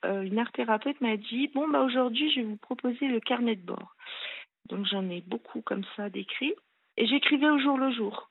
une 0.02 0.38
art 0.38 0.52
thérapeute 0.52 1.00
m'a 1.00 1.16
dit 1.16 1.48
Bon, 1.54 1.68
bah, 1.68 1.80
aujourd'hui, 1.80 2.30
je 2.30 2.40
vais 2.40 2.46
vous 2.46 2.56
proposer 2.56 3.08
le 3.08 3.20
carnet 3.20 3.56
de 3.56 3.64
bord. 3.64 3.94
Donc, 4.66 4.86
j'en 4.86 5.08
ai 5.10 5.20
beaucoup 5.22 5.62
comme 5.62 5.84
ça 5.96 6.10
d'écrits. 6.10 6.54
Et 6.96 7.06
j'écrivais 7.06 7.50
au 7.50 7.58
jour 7.58 7.76
le 7.76 7.92
jour 7.92 8.30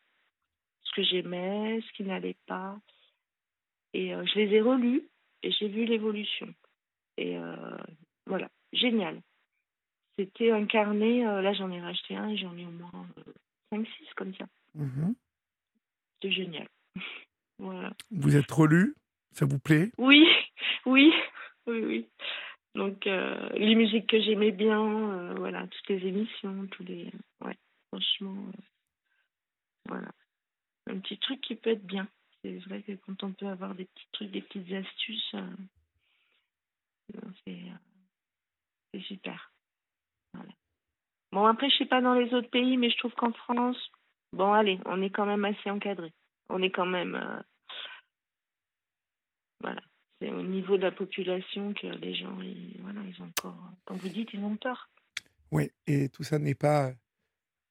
ce 0.83 0.91
que 0.95 1.03
j'aimais, 1.03 1.81
ce 1.81 1.93
qui 1.93 2.03
n'allait 2.03 2.37
pas. 2.45 2.77
Et 3.93 4.13
euh, 4.13 4.25
je 4.25 4.39
les 4.39 4.55
ai 4.55 4.61
relus 4.61 5.03
et 5.43 5.51
j'ai 5.51 5.67
vu 5.67 5.85
l'évolution. 5.85 6.53
Et 7.17 7.37
voilà, 8.25 8.49
génial. 8.71 9.21
C'était 10.17 10.51
un 10.51 10.65
carnet, 10.65 11.23
là 11.23 11.53
j'en 11.53 11.69
ai 11.69 11.79
racheté 11.79 12.15
un 12.15 12.29
et 12.29 12.37
j'en 12.37 12.57
ai 12.57 12.65
au 12.65 12.71
moins 12.71 13.05
5-6 13.71 13.87
comme 14.15 14.33
ça. 14.35 14.45
Mmh 14.73 15.13
C'est 16.21 16.31
génial. 16.31 16.67
Vous 18.11 18.35
êtes 18.35 18.51
relu? 18.51 18.95
Ça 19.31 19.45
vous 19.45 19.59
plaît? 19.59 19.91
Oui, 19.97 20.25
oui, 20.85 21.11
oui, 21.67 21.83
oui. 21.83 22.07
Donc, 22.75 23.05
euh, 23.07 23.49
les 23.53 23.75
musiques 23.75 24.07
que 24.07 24.19
j'aimais 24.19 24.51
bien, 24.51 24.81
euh, 24.81 25.22
voilà, 25.43 25.67
toutes 25.67 25.89
les 25.89 26.07
émissions, 26.07 26.67
tous 26.67 26.83
les. 26.83 27.11
Ouais, 27.43 27.57
franchement, 27.89 28.45
euh, 28.47 28.61
voilà. 29.89 30.07
Un 30.87 30.99
petit 30.99 31.17
truc 31.17 31.41
qui 31.41 31.55
peut 31.55 31.71
être 31.71 31.85
bien. 31.85 32.07
C'est 32.41 32.59
vrai 32.59 32.81
que 32.81 32.93
quand 32.93 33.21
on 33.23 33.33
peut 33.33 33.47
avoir 33.47 33.75
des 33.75 33.83
petits 33.83 34.07
trucs, 34.13 34.31
des 34.31 34.41
petites 34.41 34.71
astuces, 34.71 35.35
c'est 37.45 39.01
super. 39.01 39.51
Voilà. 40.33 40.51
Bon, 41.33 41.45
après, 41.45 41.69
je 41.69 41.77
sais 41.79 41.87
pas 41.87 41.99
dans 41.99 42.13
les 42.13 42.33
autres 42.33 42.49
pays, 42.49 42.77
mais 42.77 42.89
je 42.89 42.97
trouve 42.99 43.13
qu'en 43.15 43.33
France, 43.33 43.91
bon, 44.31 44.53
allez, 44.53 44.79
on 44.85 45.01
est 45.01 45.09
quand 45.09 45.25
même 45.25 45.43
assez 45.43 45.69
encadré. 45.69 46.13
On 46.47 46.61
est 46.61 46.71
quand 46.71 46.85
même 46.85 47.43
voilà. 49.59 49.81
C'est 50.21 50.29
au 50.29 50.41
niveau 50.41 50.77
de 50.77 50.83
la 50.83 50.91
population 50.91 51.73
que 51.73 51.87
les 51.87 52.13
gens, 52.13 52.39
ils, 52.41 52.79
voilà, 52.81 53.01
ils 53.01 53.21
ont 53.21 53.25
encore, 53.25 53.57
comme 53.83 53.97
vous 53.97 54.07
dites, 54.07 54.33
ils 54.33 54.43
ont 54.43 54.55
peur. 54.55 54.89
Oui, 55.53 55.69
et 55.85 56.09
tout 56.09 56.23
ça 56.23 56.39
n'est 56.39 56.55
pas 56.55 56.89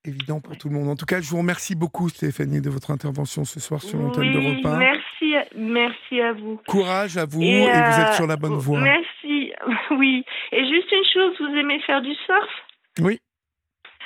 évident 0.04 0.40
pour 0.40 0.56
tout 0.56 0.68
le 0.68 0.74
monde. 0.74 0.88
En 0.88 0.94
tout 0.94 1.04
cas, 1.04 1.20
je 1.20 1.28
vous 1.28 1.38
remercie 1.38 1.74
beaucoup, 1.74 2.08
Stéphanie, 2.08 2.60
de 2.60 2.70
votre 2.70 2.92
intervention 2.92 3.44
ce 3.44 3.58
soir 3.58 3.82
sur 3.82 3.98
l'antenne 3.98 4.32
de 4.32 4.38
repas. 4.38 4.78
Merci, 4.78 5.34
merci 5.56 6.20
à 6.20 6.32
vous. 6.32 6.60
Courage 6.68 7.16
à 7.16 7.26
vous, 7.26 7.42
et, 7.42 7.62
vous 7.62 8.00
êtes 8.00 8.14
sur 8.14 8.28
la 8.28 8.36
bonne 8.36 8.54
voie. 8.54 8.80
Merci, 8.80 9.52
oui. 9.90 10.24
Et 10.52 10.64
juste 10.68 10.92
une 10.92 11.04
chose, 11.12 11.34
vous 11.40 11.56
aimez 11.56 11.80
faire 11.80 12.02
du 12.02 12.14
surf? 12.26 12.50
Oui. 13.00 13.18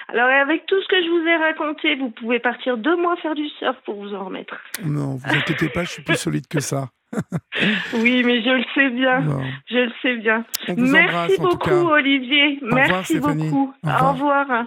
Alors, 0.08 0.28
avec 0.28 0.64
tout 0.64 0.80
ce 0.80 0.88
que 0.88 1.02
je 1.02 1.10
vous 1.10 1.26
ai 1.28 1.36
raconté, 1.36 1.96
vous 1.96 2.10
pouvez 2.10 2.38
partir 2.38 2.78
deux 2.78 2.96
mois 2.96 3.16
faire 3.16 3.34
du 3.34 3.48
surf 3.58 3.76
pour 3.84 3.96
vous 3.96 4.14
en 4.14 4.24
remettre. 4.24 4.56
Non, 4.84 5.16
vous 5.16 5.36
inquiétez 5.36 5.68
pas, 5.68 5.84
je 5.84 5.90
suis 5.90 6.02
plus 6.02 6.16
solide 6.16 6.46
que 6.46 6.60
ça. 6.60 6.88
Oui, 7.94 8.22
mais 8.24 8.42
je 8.42 8.50
le 8.50 8.64
sais 8.74 8.90
bien. 8.90 9.22
Je 9.70 9.78
le 9.78 9.92
sais 10.02 10.16
bien. 10.16 10.44
Merci 10.76 11.40
beaucoup, 11.40 11.70
Olivier. 11.70 12.58
Merci 12.62 13.20
beaucoup. 13.20 13.72
Au 13.84 14.12
revoir. 14.12 14.64